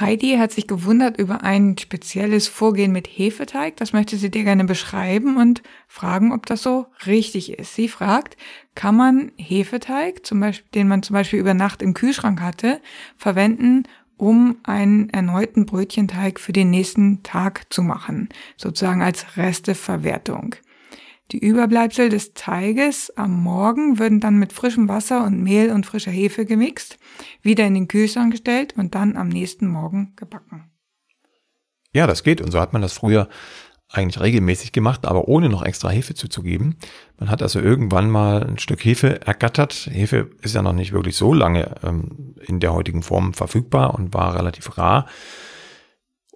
Heidi 0.00 0.38
hat 0.38 0.50
sich 0.50 0.66
gewundert 0.66 1.18
über 1.18 1.42
ein 1.42 1.76
spezielles 1.76 2.48
Vorgehen 2.48 2.92
mit 2.92 3.06
Hefeteig. 3.06 3.76
Das 3.76 3.92
möchte 3.92 4.16
sie 4.16 4.30
dir 4.30 4.42
gerne 4.42 4.64
beschreiben 4.64 5.36
und 5.36 5.62
fragen, 5.86 6.32
ob 6.32 6.46
das 6.46 6.62
so 6.62 6.86
richtig 7.04 7.58
ist. 7.58 7.74
Sie 7.74 7.88
fragt, 7.88 8.38
kann 8.74 8.96
man 8.96 9.30
Hefeteig, 9.36 10.24
zum 10.24 10.40
Beispiel, 10.40 10.70
den 10.74 10.88
man 10.88 11.02
zum 11.02 11.12
Beispiel 11.12 11.40
über 11.40 11.52
Nacht 11.52 11.82
im 11.82 11.92
Kühlschrank 11.92 12.40
hatte, 12.40 12.80
verwenden, 13.18 13.82
um 14.16 14.56
einen 14.62 15.10
erneuten 15.10 15.66
Brötchenteig 15.66 16.40
für 16.40 16.54
den 16.54 16.70
nächsten 16.70 17.22
Tag 17.22 17.70
zu 17.70 17.82
machen, 17.82 18.30
sozusagen 18.56 19.02
als 19.02 19.36
Resteverwertung. 19.36 20.56
Die 21.30 21.38
Überbleibsel 21.38 22.10
des 22.10 22.34
Teiges 22.34 23.10
am 23.16 23.42
Morgen 23.42 23.98
würden 23.98 24.20
dann 24.20 24.38
mit 24.38 24.52
frischem 24.52 24.88
Wasser 24.88 25.24
und 25.24 25.42
Mehl 25.42 25.70
und 25.70 25.86
frischer 25.86 26.10
Hefe 26.10 26.44
gemixt, 26.44 26.98
wieder 27.42 27.66
in 27.66 27.74
den 27.74 27.88
Kühlschrank 27.88 28.32
gestellt 28.32 28.74
und 28.76 28.94
dann 28.94 29.16
am 29.16 29.28
nächsten 29.28 29.66
Morgen 29.66 30.12
gebacken. 30.16 30.70
Ja, 31.92 32.06
das 32.06 32.24
geht. 32.24 32.40
Und 32.40 32.50
so 32.50 32.60
hat 32.60 32.72
man 32.72 32.82
das 32.82 32.92
früher 32.92 33.28
eigentlich 33.88 34.20
regelmäßig 34.20 34.72
gemacht, 34.72 35.06
aber 35.06 35.28
ohne 35.28 35.48
noch 35.48 35.62
extra 35.62 35.88
Hefe 35.88 36.14
zuzugeben. 36.14 36.76
Man 37.18 37.30
hat 37.30 37.42
also 37.42 37.60
irgendwann 37.60 38.10
mal 38.10 38.42
ein 38.42 38.58
Stück 38.58 38.84
Hefe 38.84 39.24
ergattert. 39.24 39.88
Hefe 39.90 40.30
ist 40.42 40.54
ja 40.54 40.62
noch 40.62 40.72
nicht 40.72 40.92
wirklich 40.92 41.16
so 41.16 41.32
lange 41.32 41.76
ähm, 41.82 42.34
in 42.44 42.60
der 42.60 42.74
heutigen 42.74 43.02
Form 43.02 43.34
verfügbar 43.34 43.94
und 43.94 44.12
war 44.12 44.34
relativ 44.34 44.76
rar. 44.76 45.06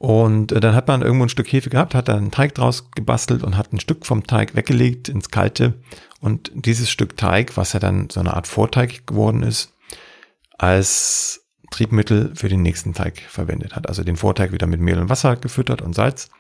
Und 0.01 0.53
äh, 0.53 0.61
dann 0.61 0.77
hat 0.77 0.87
man 0.87 1.03
irgendwo 1.03 1.25
ein 1.25 1.29
Stück 1.29 1.53
Hefe 1.53 1.71
gehabt, 1.71 1.93
hat 1.93 2.07
da 2.07 2.17
einen 2.17 2.31
Teig 2.31 2.55
draus 2.55 2.93
gebastelt 2.93 3.43
und 3.43 3.57
hat 3.57 3.73
ein 3.73 3.81
Stück 3.81 4.07
vom 4.07 4.25
Teig 4.25 4.55
weggelegt 4.55 5.09
ins 5.09 5.31
Kalte. 5.31 5.75
Und 6.21 6.53
dieses 6.55 6.89
Stück 6.89 7.17
Teig, 7.17 7.57
was 7.57 7.73
ja 7.73 7.81
dann 7.81 8.09
so 8.09 8.21
eine 8.21 8.35
Art 8.35 8.47
Vorteig 8.47 9.09
geworden 9.09 9.43
ist, 9.43 9.75
als 10.57 11.49
Triebmittel 11.73 12.31
für 12.37 12.49
den 12.49 12.63
nächsten 12.63 12.95
Teig 12.95 13.21
verwendet 13.23 13.75
hat. 13.75 13.89
Also 13.89 14.05
den 14.05 14.17
Vorteig 14.17 14.53
wieder 14.53 14.69
mit 14.69 14.81
Mehl 14.81 15.01
und 15.01 15.09
Wasser 15.09 15.35
gefüttert 15.35 15.83
und 15.83 15.97
Salz. 15.97 16.31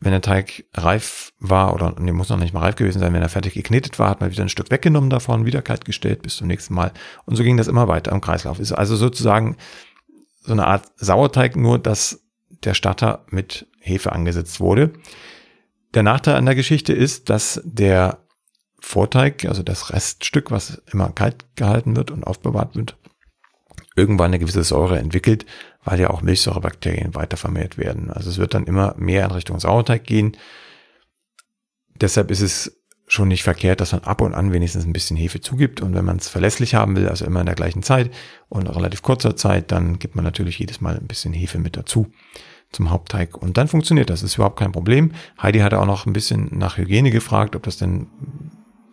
Wenn 0.00 0.10
der 0.10 0.20
Teig 0.20 0.64
reif 0.74 1.32
war, 1.38 1.72
oder 1.72 1.94
nee, 2.00 2.10
muss 2.10 2.28
noch 2.28 2.38
nicht 2.38 2.52
mal 2.52 2.60
reif 2.62 2.74
gewesen 2.74 2.98
sein, 2.98 3.14
wenn 3.14 3.22
er 3.22 3.28
fertig 3.28 3.54
geknetet 3.54 4.00
war, 4.00 4.10
hat 4.10 4.20
man 4.20 4.32
wieder 4.32 4.42
ein 4.42 4.48
Stück 4.48 4.72
weggenommen 4.72 5.10
davon, 5.10 5.46
wieder 5.46 5.62
kalt 5.62 5.84
gestellt 5.84 6.22
bis 6.22 6.38
zum 6.38 6.48
nächsten 6.48 6.74
Mal. 6.74 6.92
Und 7.24 7.36
so 7.36 7.44
ging 7.44 7.56
das 7.56 7.68
immer 7.68 7.86
weiter 7.86 8.10
im 8.10 8.20
Kreislauf. 8.20 8.58
Ist 8.58 8.72
also 8.72 8.96
sozusagen 8.96 9.56
so 10.40 10.50
eine 10.50 10.66
Art 10.66 10.90
Sauerteig, 10.96 11.54
nur 11.54 11.78
dass 11.78 12.18
der 12.64 12.74
Starter 12.74 13.24
mit 13.30 13.66
Hefe 13.80 14.12
angesetzt 14.12 14.60
wurde. 14.60 14.92
Der 15.94 16.02
Nachteil 16.02 16.36
an 16.36 16.46
der 16.46 16.54
Geschichte 16.54 16.92
ist, 16.92 17.28
dass 17.28 17.60
der 17.64 18.18
Vorteig, 18.80 19.44
also 19.44 19.62
das 19.62 19.90
Reststück, 19.92 20.50
was 20.50 20.82
immer 20.92 21.10
kalt 21.10 21.44
gehalten 21.56 21.94
wird 21.96 22.10
und 22.10 22.24
aufbewahrt 22.24 22.74
wird, 22.74 22.96
irgendwann 23.94 24.26
eine 24.26 24.38
gewisse 24.38 24.64
Säure 24.64 24.98
entwickelt, 24.98 25.46
weil 25.84 26.00
ja 26.00 26.10
auch 26.10 26.22
Milchsäurebakterien 26.22 27.14
weiter 27.14 27.36
vermehrt 27.36 27.78
werden. 27.78 28.10
Also 28.10 28.30
es 28.30 28.38
wird 28.38 28.54
dann 28.54 28.64
immer 28.64 28.94
mehr 28.96 29.26
in 29.26 29.30
Richtung 29.30 29.60
Sauerteig 29.60 30.04
gehen. 30.04 30.36
Deshalb 31.94 32.30
ist 32.30 32.40
es 32.40 32.82
schon 33.06 33.28
nicht 33.28 33.42
verkehrt, 33.42 33.80
dass 33.80 33.92
man 33.92 34.02
ab 34.02 34.22
und 34.22 34.34
an 34.34 34.52
wenigstens 34.52 34.84
ein 34.84 34.92
bisschen 34.92 35.16
Hefe 35.16 35.40
zugibt. 35.40 35.80
Und 35.80 35.94
wenn 35.94 36.04
man 36.04 36.16
es 36.16 36.28
verlässlich 36.28 36.74
haben 36.74 36.96
will, 36.96 37.08
also 37.08 37.24
immer 37.24 37.40
in 37.40 37.46
der 37.46 37.54
gleichen 37.54 37.82
Zeit 37.82 38.10
und 38.48 38.66
relativ 38.66 39.02
kurzer 39.02 39.36
Zeit, 39.36 39.70
dann 39.70 39.98
gibt 39.98 40.16
man 40.16 40.24
natürlich 40.24 40.58
jedes 40.58 40.80
Mal 40.80 40.96
ein 40.96 41.06
bisschen 41.06 41.34
Hefe 41.34 41.58
mit 41.58 41.76
dazu 41.76 42.10
zum 42.72 42.90
Hauptteig. 42.90 43.36
Und 43.36 43.58
dann 43.58 43.68
funktioniert 43.68 44.10
das, 44.10 44.22
ist 44.22 44.36
überhaupt 44.36 44.58
kein 44.58 44.72
Problem. 44.72 45.12
Heidi 45.40 45.60
hatte 45.60 45.78
auch 45.78 45.86
noch 45.86 46.06
ein 46.06 46.12
bisschen 46.12 46.48
nach 46.52 46.78
Hygiene 46.78 47.10
gefragt, 47.10 47.54
ob 47.54 47.62
das 47.62 47.76
denn 47.76 48.08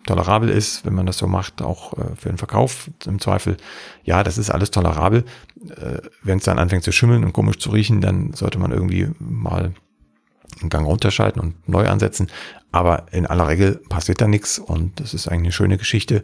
tolerabel 0.06 0.50
ist, 0.50 0.86
wenn 0.86 0.96
man 0.96 1.06
das 1.06 1.18
so 1.18 1.28
macht, 1.28 1.62
auch 1.62 1.94
äh, 1.94 2.16
für 2.16 2.30
den 2.30 2.38
Verkauf 2.38 2.90
im 3.06 3.20
Zweifel. 3.20 3.58
Ja, 4.04 4.24
das 4.24 4.38
ist 4.38 4.50
alles 4.50 4.72
tolerabel. 4.72 5.24
Äh, 5.70 6.00
wenn 6.24 6.40
es 6.40 6.46
dann 6.46 6.60
anfängt 6.60 6.84
zu 6.84 6.92
schimmeln 6.92 7.24
und 7.24 7.34
komisch 7.34 7.60
zu 7.60 7.70
riechen, 7.70 8.02
dann 8.02 8.34
sollte 8.34 8.60
man 8.60 8.72
irgendwie 8.72 9.10
mal 9.20 9.74
einen 10.60 10.70
Gang 10.70 10.86
runterschalten 10.86 11.42
und 11.42 11.70
neu 11.70 11.88
ansetzen. 11.88 12.28
Aber 12.72 13.06
in 13.12 13.26
aller 13.26 13.48
Regel 13.48 13.82
passiert 13.90 14.22
da 14.22 14.28
nichts 14.28 14.60
und 14.60 15.00
das 15.00 15.14
ist 15.14 15.28
eigentlich 15.28 15.40
eine 15.42 15.52
schöne 15.52 15.78
Geschichte, 15.78 16.24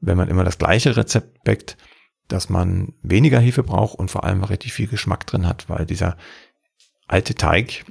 wenn 0.00 0.16
man 0.16 0.28
immer 0.28 0.44
das 0.44 0.58
gleiche 0.58 0.96
Rezept 0.96 1.44
backt, 1.44 1.76
dass 2.28 2.48
man 2.48 2.94
weniger 3.02 3.38
Hefe 3.38 3.62
braucht 3.62 3.98
und 3.98 4.10
vor 4.10 4.24
allem 4.24 4.44
richtig 4.44 4.72
viel 4.72 4.86
Geschmack 4.86 5.26
drin 5.26 5.46
hat, 5.46 5.68
weil 5.68 5.86
dieser 5.86 6.16
alte 7.06 7.34
Teig 7.34 7.84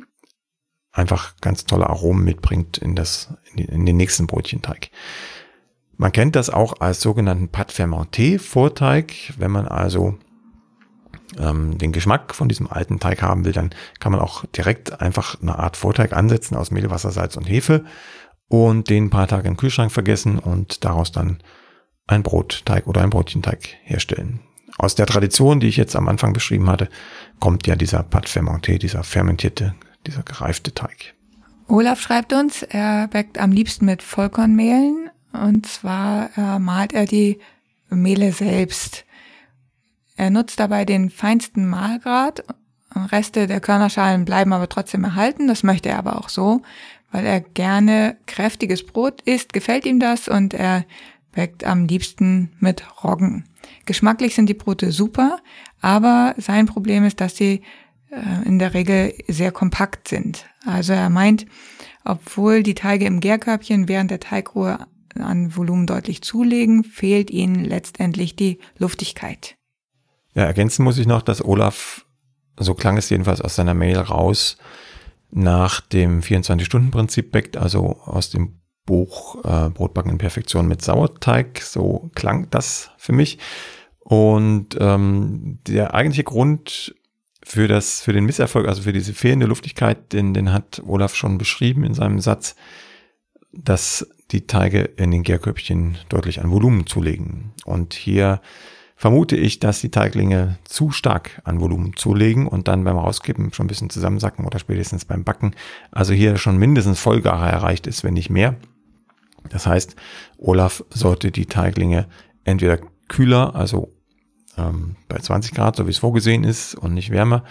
einfach 0.91 1.35
ganz 1.41 1.65
tolle 1.65 1.89
Aromen 1.89 2.23
mitbringt 2.23 2.77
in, 2.77 2.95
das, 2.95 3.33
in 3.55 3.85
den 3.85 3.97
nächsten 3.97 4.27
Brötchenteig. 4.27 4.91
Man 5.97 6.11
kennt 6.11 6.35
das 6.35 6.49
auch 6.49 6.79
als 6.81 7.01
sogenannten 7.01 7.49
Pat 7.49 7.71
Fermenté 7.71 8.39
Vorteig. 8.39 9.33
Wenn 9.37 9.51
man 9.51 9.67
also 9.67 10.17
ähm, 11.37 11.77
den 11.77 11.91
Geschmack 11.91 12.35
von 12.35 12.49
diesem 12.49 12.71
alten 12.71 12.99
Teig 12.99 13.21
haben 13.21 13.45
will, 13.45 13.53
dann 13.53 13.71
kann 13.99 14.11
man 14.11 14.21
auch 14.21 14.45
direkt 14.45 15.01
einfach 15.01 15.41
eine 15.41 15.57
Art 15.57 15.77
Vorteig 15.77 16.13
ansetzen 16.13 16.55
aus 16.55 16.71
Mehl, 16.71 16.89
Wasser, 16.89 17.11
Salz 17.11 17.37
und 17.37 17.45
Hefe 17.45 17.85
und 18.47 18.89
den 18.89 19.05
ein 19.05 19.09
paar 19.09 19.27
Tage 19.27 19.47
im 19.47 19.57
Kühlschrank 19.57 19.91
vergessen 19.91 20.39
und 20.39 20.83
daraus 20.83 21.11
dann 21.11 21.41
ein 22.07 22.23
Brotteig 22.23 22.87
oder 22.87 23.01
ein 23.01 23.09
Brötchenteig 23.09 23.77
herstellen. 23.83 24.41
Aus 24.77 24.95
der 24.95 25.05
Tradition, 25.05 25.59
die 25.59 25.67
ich 25.67 25.77
jetzt 25.77 25.95
am 25.95 26.07
Anfang 26.07 26.33
beschrieben 26.33 26.69
hatte, 26.69 26.89
kommt 27.39 27.67
ja 27.67 27.75
dieser 27.75 28.03
Pat 28.03 28.27
Fermenté, 28.27 28.77
dieser 28.77 29.03
fermentierte, 29.03 29.75
dieser 30.07 30.23
gereifte 30.23 30.73
Teig. 30.73 31.13
Olaf 31.67 32.01
schreibt 32.01 32.33
uns, 32.33 32.63
er 32.63 33.07
backt 33.07 33.37
am 33.39 33.51
liebsten 33.51 33.85
mit 33.85 34.03
Vollkornmehlen 34.03 35.09
und 35.31 35.65
zwar 35.65 36.29
äh, 36.37 36.59
malt 36.59 36.93
er 36.93 37.05
die 37.05 37.39
Mehle 37.89 38.31
selbst. 38.31 39.05
Er 40.15 40.29
nutzt 40.29 40.59
dabei 40.59 40.85
den 40.85 41.09
feinsten 41.09 41.67
Mahlgrad. 41.67 42.43
Reste 42.95 43.47
der 43.47 43.59
Körnerschalen 43.59 44.25
bleiben 44.25 44.53
aber 44.53 44.69
trotzdem 44.69 45.03
erhalten. 45.03 45.47
Das 45.47 45.63
möchte 45.63 45.89
er 45.89 45.97
aber 45.97 46.17
auch 46.17 46.29
so, 46.29 46.61
weil 47.11 47.25
er 47.25 47.41
gerne 47.41 48.17
kräftiges 48.27 48.85
Brot 48.85 49.21
isst, 49.21 49.53
gefällt 49.53 49.85
ihm 49.85 49.99
das 49.99 50.27
und 50.27 50.53
er 50.53 50.85
backt 51.31 51.63
am 51.63 51.85
liebsten 51.85 52.51
mit 52.59 53.03
Roggen. 53.03 53.45
Geschmacklich 53.85 54.35
sind 54.35 54.47
die 54.47 54.53
Brote 54.53 54.91
super, 54.91 55.39
aber 55.81 56.35
sein 56.37 56.65
Problem 56.65 57.03
ist, 57.03 57.19
dass 57.19 57.35
sie 57.35 57.61
äh, 58.11 58.47
in 58.47 58.59
der 58.59 58.73
Regel 58.73 59.13
sehr 59.27 59.51
kompakt 59.51 60.07
sind. 60.07 60.45
Also 60.65 60.93
er 60.93 61.09
meint, 61.09 61.45
obwohl 62.05 62.63
die 62.63 62.75
Teige 62.75 63.05
im 63.05 63.19
Gärkörbchen 63.19 63.87
während 63.87 64.11
der 64.11 64.19
Teigruhe 64.19 64.79
an 65.15 65.55
Volumen 65.55 65.85
deutlich 65.85 66.21
zulegen, 66.21 66.83
fehlt 66.83 67.29
ihnen 67.29 67.63
letztendlich 67.63 68.35
die 68.35 68.59
Luftigkeit. 68.77 69.55
Ja, 70.33 70.43
ergänzen 70.43 70.83
muss 70.83 70.97
ich 70.97 71.05
noch, 71.05 71.21
dass 71.21 71.43
Olaf, 71.43 72.05
so 72.57 72.73
klang 72.73 72.97
es 72.97 73.09
jedenfalls 73.09 73.41
aus 73.41 73.55
seiner 73.55 73.73
Mail 73.73 73.97
raus, 73.97 74.57
nach 75.29 75.81
dem 75.81 76.21
24-Stunden-Prinzip 76.21 77.31
backt, 77.31 77.57
also 77.57 77.97
aus 78.05 78.29
dem 78.29 78.59
Buch 78.85 79.43
äh, 79.43 79.69
Brotbacken 79.69 80.11
in 80.11 80.17
Perfektion 80.17 80.67
mit 80.67 80.81
Sauerteig. 80.81 81.61
So 81.61 82.11
klang 82.15 82.49
das 82.49 82.91
für 82.97 83.13
mich. 83.13 83.39
Und 83.99 84.77
ähm, 84.79 85.59
der 85.67 85.93
eigentliche 85.93 86.25
Grund 86.25 86.95
für 87.43 87.67
das, 87.67 88.01
für 88.01 88.13
den 88.13 88.25
Misserfolg, 88.25 88.67
also 88.67 88.81
für 88.83 88.93
diese 88.93 89.13
fehlende 89.13 89.45
Luftigkeit, 89.45 90.13
den, 90.13 90.33
den 90.33 90.51
hat 90.51 90.81
Olaf 90.85 91.15
schon 91.15 91.37
beschrieben 91.37 91.83
in 91.83 91.93
seinem 91.93 92.19
Satz, 92.19 92.55
dass 93.51 94.07
die 94.31 94.47
Teige 94.47 94.81
in 94.81 95.11
den 95.11 95.23
Gärköpfchen 95.23 95.97
deutlich 96.09 96.41
an 96.41 96.51
Volumen 96.51 96.87
zulegen. 96.87 97.53
Und 97.65 97.93
hier 97.93 98.41
vermute 98.95 99.35
ich, 99.35 99.59
dass 99.59 99.81
die 99.81 99.91
Teiglinge 99.91 100.57
zu 100.63 100.91
stark 100.91 101.41
an 101.43 101.59
Volumen 101.59 101.95
zulegen 101.95 102.47
und 102.47 102.67
dann 102.67 102.83
beim 102.83 102.97
Rauskippen 102.97 103.53
schon 103.53 103.65
ein 103.65 103.67
bisschen 103.67 103.89
zusammensacken 103.89 104.45
oder 104.45 104.59
spätestens 104.59 105.05
beim 105.05 105.23
Backen. 105.23 105.55
Also 105.91 106.13
hier 106.13 106.37
schon 106.37 106.57
mindestens 106.57 106.99
Vollgare 106.99 107.49
erreicht 107.49 107.85
ist, 107.85 108.03
wenn 108.03 108.13
nicht 108.13 108.29
mehr. 108.29 108.55
Das 109.49 109.67
heißt, 109.67 109.95
Olaf 110.37 110.83
sollte 110.89 111.31
die 111.31 111.45
Teiglinge 111.45 112.07
entweder 112.43 112.79
kühler, 113.07 113.55
also 113.55 113.89
ähm, 114.57 114.95
bei 115.07 115.17
20 115.17 115.53
Grad, 115.53 115.75
so 115.75 115.85
wie 115.87 115.91
es 115.91 115.97
vorgesehen 115.97 116.43
ist 116.43 116.75
und 116.75 116.93
nicht 116.93 117.11
wärmer, 117.11 117.43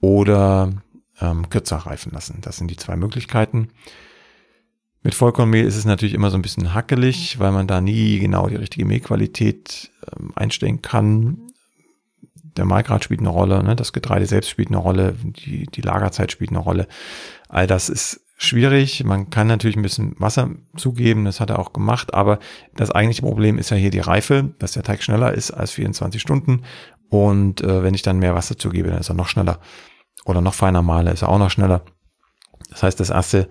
oder 0.00 0.72
ähm, 1.20 1.48
kürzer 1.48 1.76
reifen 1.76 2.12
lassen. 2.12 2.38
Das 2.42 2.56
sind 2.56 2.70
die 2.70 2.76
zwei 2.76 2.96
Möglichkeiten. 2.96 3.68
Mit 5.02 5.14
Vollkornmehl 5.14 5.64
ist 5.64 5.76
es 5.76 5.84
natürlich 5.84 6.14
immer 6.14 6.30
so 6.30 6.36
ein 6.36 6.42
bisschen 6.42 6.74
hackelig, 6.74 7.38
weil 7.38 7.52
man 7.52 7.66
da 7.68 7.80
nie 7.80 8.18
genau 8.18 8.48
die 8.48 8.56
richtige 8.56 8.86
Mehlqualität 8.86 9.90
ähm, 10.12 10.32
einstellen 10.34 10.82
kann. 10.82 11.38
Der 12.56 12.64
Mahlgrad 12.64 13.04
spielt 13.04 13.20
eine 13.20 13.28
Rolle, 13.28 13.62
ne? 13.62 13.76
das 13.76 13.92
Getreide 13.92 14.26
selbst 14.26 14.50
spielt 14.50 14.68
eine 14.68 14.78
Rolle, 14.78 15.14
die, 15.22 15.66
die 15.66 15.82
Lagerzeit 15.82 16.32
spielt 16.32 16.50
eine 16.50 16.58
Rolle. 16.58 16.88
All 17.48 17.66
das 17.66 17.88
ist 17.88 18.25
schwierig. 18.36 19.04
Man 19.04 19.30
kann 19.30 19.46
natürlich 19.46 19.76
ein 19.76 19.82
bisschen 19.82 20.14
Wasser 20.18 20.50
zugeben, 20.76 21.24
das 21.24 21.40
hat 21.40 21.50
er 21.50 21.58
auch 21.58 21.72
gemacht, 21.72 22.14
aber 22.14 22.38
das 22.74 22.90
eigentliche 22.90 23.22
Problem 23.22 23.58
ist 23.58 23.70
ja 23.70 23.76
hier 23.76 23.90
die 23.90 24.00
Reife, 24.00 24.54
dass 24.58 24.72
der 24.72 24.82
Teig 24.82 25.02
schneller 25.02 25.32
ist 25.32 25.50
als 25.50 25.72
24 25.72 26.20
Stunden. 26.20 26.62
Und 27.08 27.62
äh, 27.62 27.82
wenn 27.82 27.94
ich 27.94 28.02
dann 28.02 28.18
mehr 28.18 28.34
Wasser 28.34 28.58
zugebe, 28.58 28.90
dann 28.90 28.98
ist 28.98 29.10
er 29.10 29.14
noch 29.14 29.28
schneller. 29.28 29.60
Oder 30.24 30.40
noch 30.40 30.54
feiner 30.54 30.82
male, 30.82 31.12
ist 31.12 31.22
er 31.22 31.28
auch 31.28 31.38
noch 31.38 31.50
schneller. 31.50 31.82
Das 32.68 32.82
heißt, 32.82 32.98
das 32.98 33.10
erste 33.10 33.48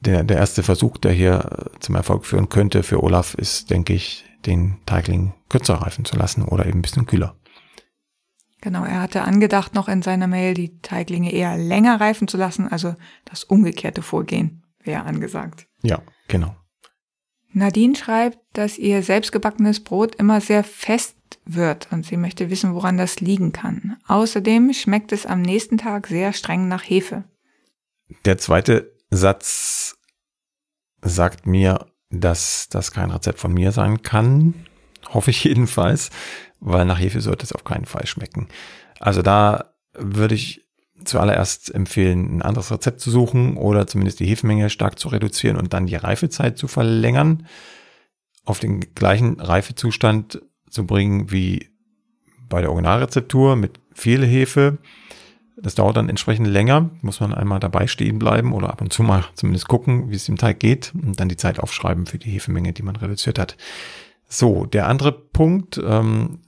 der, 0.00 0.24
der 0.24 0.38
erste 0.38 0.62
Versuch, 0.62 0.96
der 0.96 1.12
hier 1.12 1.68
äh, 1.74 1.78
zum 1.80 1.94
Erfolg 1.94 2.26
führen 2.26 2.48
könnte 2.48 2.82
für 2.82 3.02
Olaf, 3.02 3.34
ist, 3.34 3.70
denke 3.70 3.92
ich, 3.92 4.24
den 4.46 4.78
Teigling 4.86 5.34
kürzer 5.48 5.74
reifen 5.74 6.04
zu 6.04 6.16
lassen 6.16 6.42
oder 6.42 6.66
eben 6.66 6.78
ein 6.78 6.82
bisschen 6.82 7.06
kühler. 7.06 7.36
Genau, 8.60 8.84
er 8.84 9.00
hatte 9.00 9.22
angedacht, 9.22 9.74
noch 9.74 9.88
in 9.88 10.02
seiner 10.02 10.26
Mail 10.26 10.54
die 10.54 10.78
Teiglinge 10.80 11.32
eher 11.32 11.56
länger 11.56 12.00
reifen 12.00 12.28
zu 12.28 12.36
lassen, 12.36 12.68
also 12.68 12.94
das 13.24 13.44
umgekehrte 13.44 14.02
Vorgehen 14.02 14.62
wäre 14.82 15.04
angesagt. 15.04 15.66
Ja, 15.82 16.02
genau. 16.28 16.54
Nadine 17.52 17.96
schreibt, 17.96 18.38
dass 18.52 18.78
ihr 18.78 19.02
selbstgebackenes 19.02 19.80
Brot 19.82 20.14
immer 20.14 20.40
sehr 20.40 20.62
fest 20.62 21.16
wird 21.44 21.88
und 21.90 22.06
sie 22.06 22.16
möchte 22.16 22.50
wissen, 22.50 22.74
woran 22.74 22.96
das 22.96 23.20
liegen 23.20 23.52
kann. 23.52 23.96
Außerdem 24.06 24.72
schmeckt 24.72 25.12
es 25.12 25.26
am 25.26 25.42
nächsten 25.42 25.78
Tag 25.78 26.06
sehr 26.06 26.32
streng 26.32 26.68
nach 26.68 26.82
Hefe. 26.82 27.24
Der 28.24 28.38
zweite 28.38 28.92
Satz 29.10 29.96
sagt 31.02 31.46
mir, 31.46 31.86
dass 32.10 32.68
das 32.68 32.92
kein 32.92 33.10
Rezept 33.10 33.38
von 33.38 33.52
mir 33.52 33.72
sein 33.72 34.02
kann. 34.02 34.66
Hoffe 35.08 35.30
ich 35.30 35.44
jedenfalls, 35.44 36.10
weil 36.60 36.84
nach 36.84 36.98
Hefe 36.98 37.20
sollte 37.20 37.44
es 37.44 37.52
auf 37.52 37.64
keinen 37.64 37.86
Fall 37.86 38.06
schmecken. 38.06 38.48
Also 38.98 39.22
da 39.22 39.74
würde 39.94 40.34
ich 40.34 40.66
zuallererst 41.04 41.74
empfehlen, 41.74 42.36
ein 42.36 42.42
anderes 42.42 42.70
Rezept 42.70 43.00
zu 43.00 43.10
suchen 43.10 43.56
oder 43.56 43.86
zumindest 43.86 44.20
die 44.20 44.26
Hefemenge 44.26 44.68
stark 44.70 44.98
zu 44.98 45.08
reduzieren 45.08 45.56
und 45.56 45.72
dann 45.72 45.86
die 45.86 45.96
Reifezeit 45.96 46.58
zu 46.58 46.68
verlängern, 46.68 47.46
auf 48.44 48.60
den 48.60 48.80
gleichen 48.94 49.40
Reifezustand 49.40 50.42
zu 50.68 50.86
bringen 50.86 51.30
wie 51.30 51.70
bei 52.48 52.60
der 52.60 52.70
Originalrezeptur 52.70 53.56
mit 53.56 53.80
viel 53.94 54.24
Hefe 54.26 54.78
das 55.62 55.74
dauert 55.74 55.96
dann 55.96 56.08
entsprechend 56.08 56.46
länger, 56.46 56.90
muss 57.02 57.20
man 57.20 57.34
einmal 57.34 57.60
dabei 57.60 57.86
stehen 57.86 58.18
bleiben 58.18 58.52
oder 58.52 58.70
ab 58.70 58.80
und 58.80 58.92
zu 58.92 59.02
mal 59.02 59.24
zumindest 59.34 59.68
gucken, 59.68 60.10
wie 60.10 60.16
es 60.16 60.24
dem 60.24 60.38
Teig 60.38 60.58
geht 60.58 60.92
und 60.94 61.20
dann 61.20 61.28
die 61.28 61.36
Zeit 61.36 61.58
aufschreiben 61.58 62.06
für 62.06 62.18
die 62.18 62.30
Hefemenge, 62.30 62.72
die 62.72 62.82
man 62.82 62.96
reduziert 62.96 63.38
hat. 63.38 63.56
So, 64.26 64.64
der 64.64 64.88
andere 64.88 65.12
Punkt 65.12 65.80
ähm, 65.84 66.40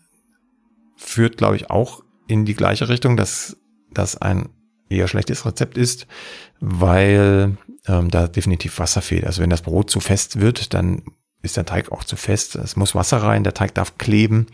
führt, 1.02 1.36
glaube 1.36 1.56
ich, 1.56 1.70
auch 1.70 2.02
in 2.28 2.44
die 2.44 2.54
gleiche 2.54 2.88
Richtung, 2.88 3.16
dass 3.16 3.56
das 3.90 4.16
ein 4.16 4.48
eher 4.88 5.08
schlechtes 5.08 5.44
Rezept 5.44 5.76
ist, 5.76 6.06
weil 6.60 7.56
ähm, 7.86 8.10
da 8.10 8.28
definitiv 8.28 8.78
Wasser 8.78 9.02
fehlt. 9.02 9.24
Also 9.24 9.42
wenn 9.42 9.50
das 9.50 9.62
Brot 9.62 9.90
zu 9.90 10.00
fest 10.00 10.40
wird, 10.40 10.74
dann 10.74 11.02
ist 11.42 11.56
der 11.56 11.66
Teig 11.66 11.90
auch 11.90 12.04
zu 12.04 12.16
fest. 12.16 12.54
Es 12.56 12.76
muss 12.76 12.94
Wasser 12.94 13.18
rein, 13.18 13.44
der 13.44 13.54
Teig 13.54 13.74
darf 13.74 13.98
kleben. 13.98 14.46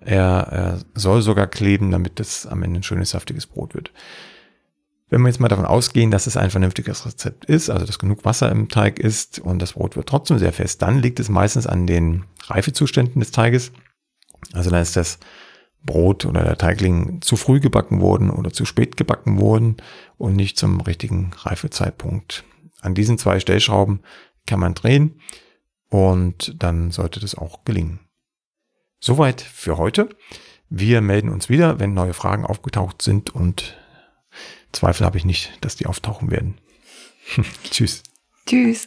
Er, 0.00 0.48
er 0.50 0.78
soll 0.94 1.22
sogar 1.22 1.46
kleben, 1.46 1.90
damit 1.90 2.20
es 2.20 2.46
am 2.46 2.62
Ende 2.62 2.80
ein 2.80 2.82
schönes, 2.82 3.10
saftiges 3.10 3.46
Brot 3.46 3.74
wird. 3.74 3.92
Wenn 5.10 5.22
wir 5.22 5.28
jetzt 5.28 5.40
mal 5.40 5.48
davon 5.48 5.64
ausgehen, 5.64 6.10
dass 6.10 6.26
es 6.26 6.36
ein 6.36 6.50
vernünftiges 6.50 7.06
Rezept 7.06 7.46
ist, 7.46 7.70
also 7.70 7.86
dass 7.86 7.98
genug 7.98 8.26
Wasser 8.26 8.50
im 8.50 8.68
Teig 8.68 8.98
ist 8.98 9.38
und 9.38 9.60
das 9.60 9.72
Brot 9.72 9.96
wird 9.96 10.08
trotzdem 10.08 10.38
sehr 10.38 10.52
fest, 10.52 10.82
dann 10.82 10.98
liegt 10.98 11.18
es 11.18 11.30
meistens 11.30 11.66
an 11.66 11.86
den 11.86 12.26
Reifezuständen 12.46 13.20
des 13.20 13.30
Teiges. 13.30 13.72
Also 14.52 14.70
dann 14.70 14.82
ist 14.82 14.96
das 14.96 15.18
Brot 15.84 16.24
oder 16.24 16.42
der 16.42 16.58
Teigling 16.58 17.20
zu 17.22 17.36
früh 17.36 17.60
gebacken 17.60 18.00
worden 18.00 18.30
oder 18.30 18.52
zu 18.52 18.64
spät 18.64 18.96
gebacken 18.96 19.40
worden 19.40 19.76
und 20.16 20.36
nicht 20.36 20.58
zum 20.58 20.80
richtigen 20.80 21.32
Reifezeitpunkt. 21.36 22.44
An 22.80 22.94
diesen 22.94 23.18
zwei 23.18 23.40
Stellschrauben 23.40 24.00
kann 24.46 24.60
man 24.60 24.74
drehen 24.74 25.20
und 25.88 26.54
dann 26.62 26.90
sollte 26.90 27.20
das 27.20 27.34
auch 27.34 27.64
gelingen. 27.64 28.00
Soweit 29.00 29.40
für 29.40 29.78
heute. 29.78 30.08
Wir 30.68 31.00
melden 31.00 31.30
uns 31.30 31.48
wieder, 31.48 31.80
wenn 31.80 31.94
neue 31.94 32.12
Fragen 32.12 32.44
aufgetaucht 32.44 33.00
sind 33.00 33.30
und 33.30 33.78
Zweifel 34.72 35.06
habe 35.06 35.16
ich 35.16 35.24
nicht, 35.24 35.52
dass 35.62 35.76
die 35.76 35.86
auftauchen 35.86 36.30
werden. 36.30 36.58
Tschüss. 37.70 38.02
Tschüss. 38.46 38.86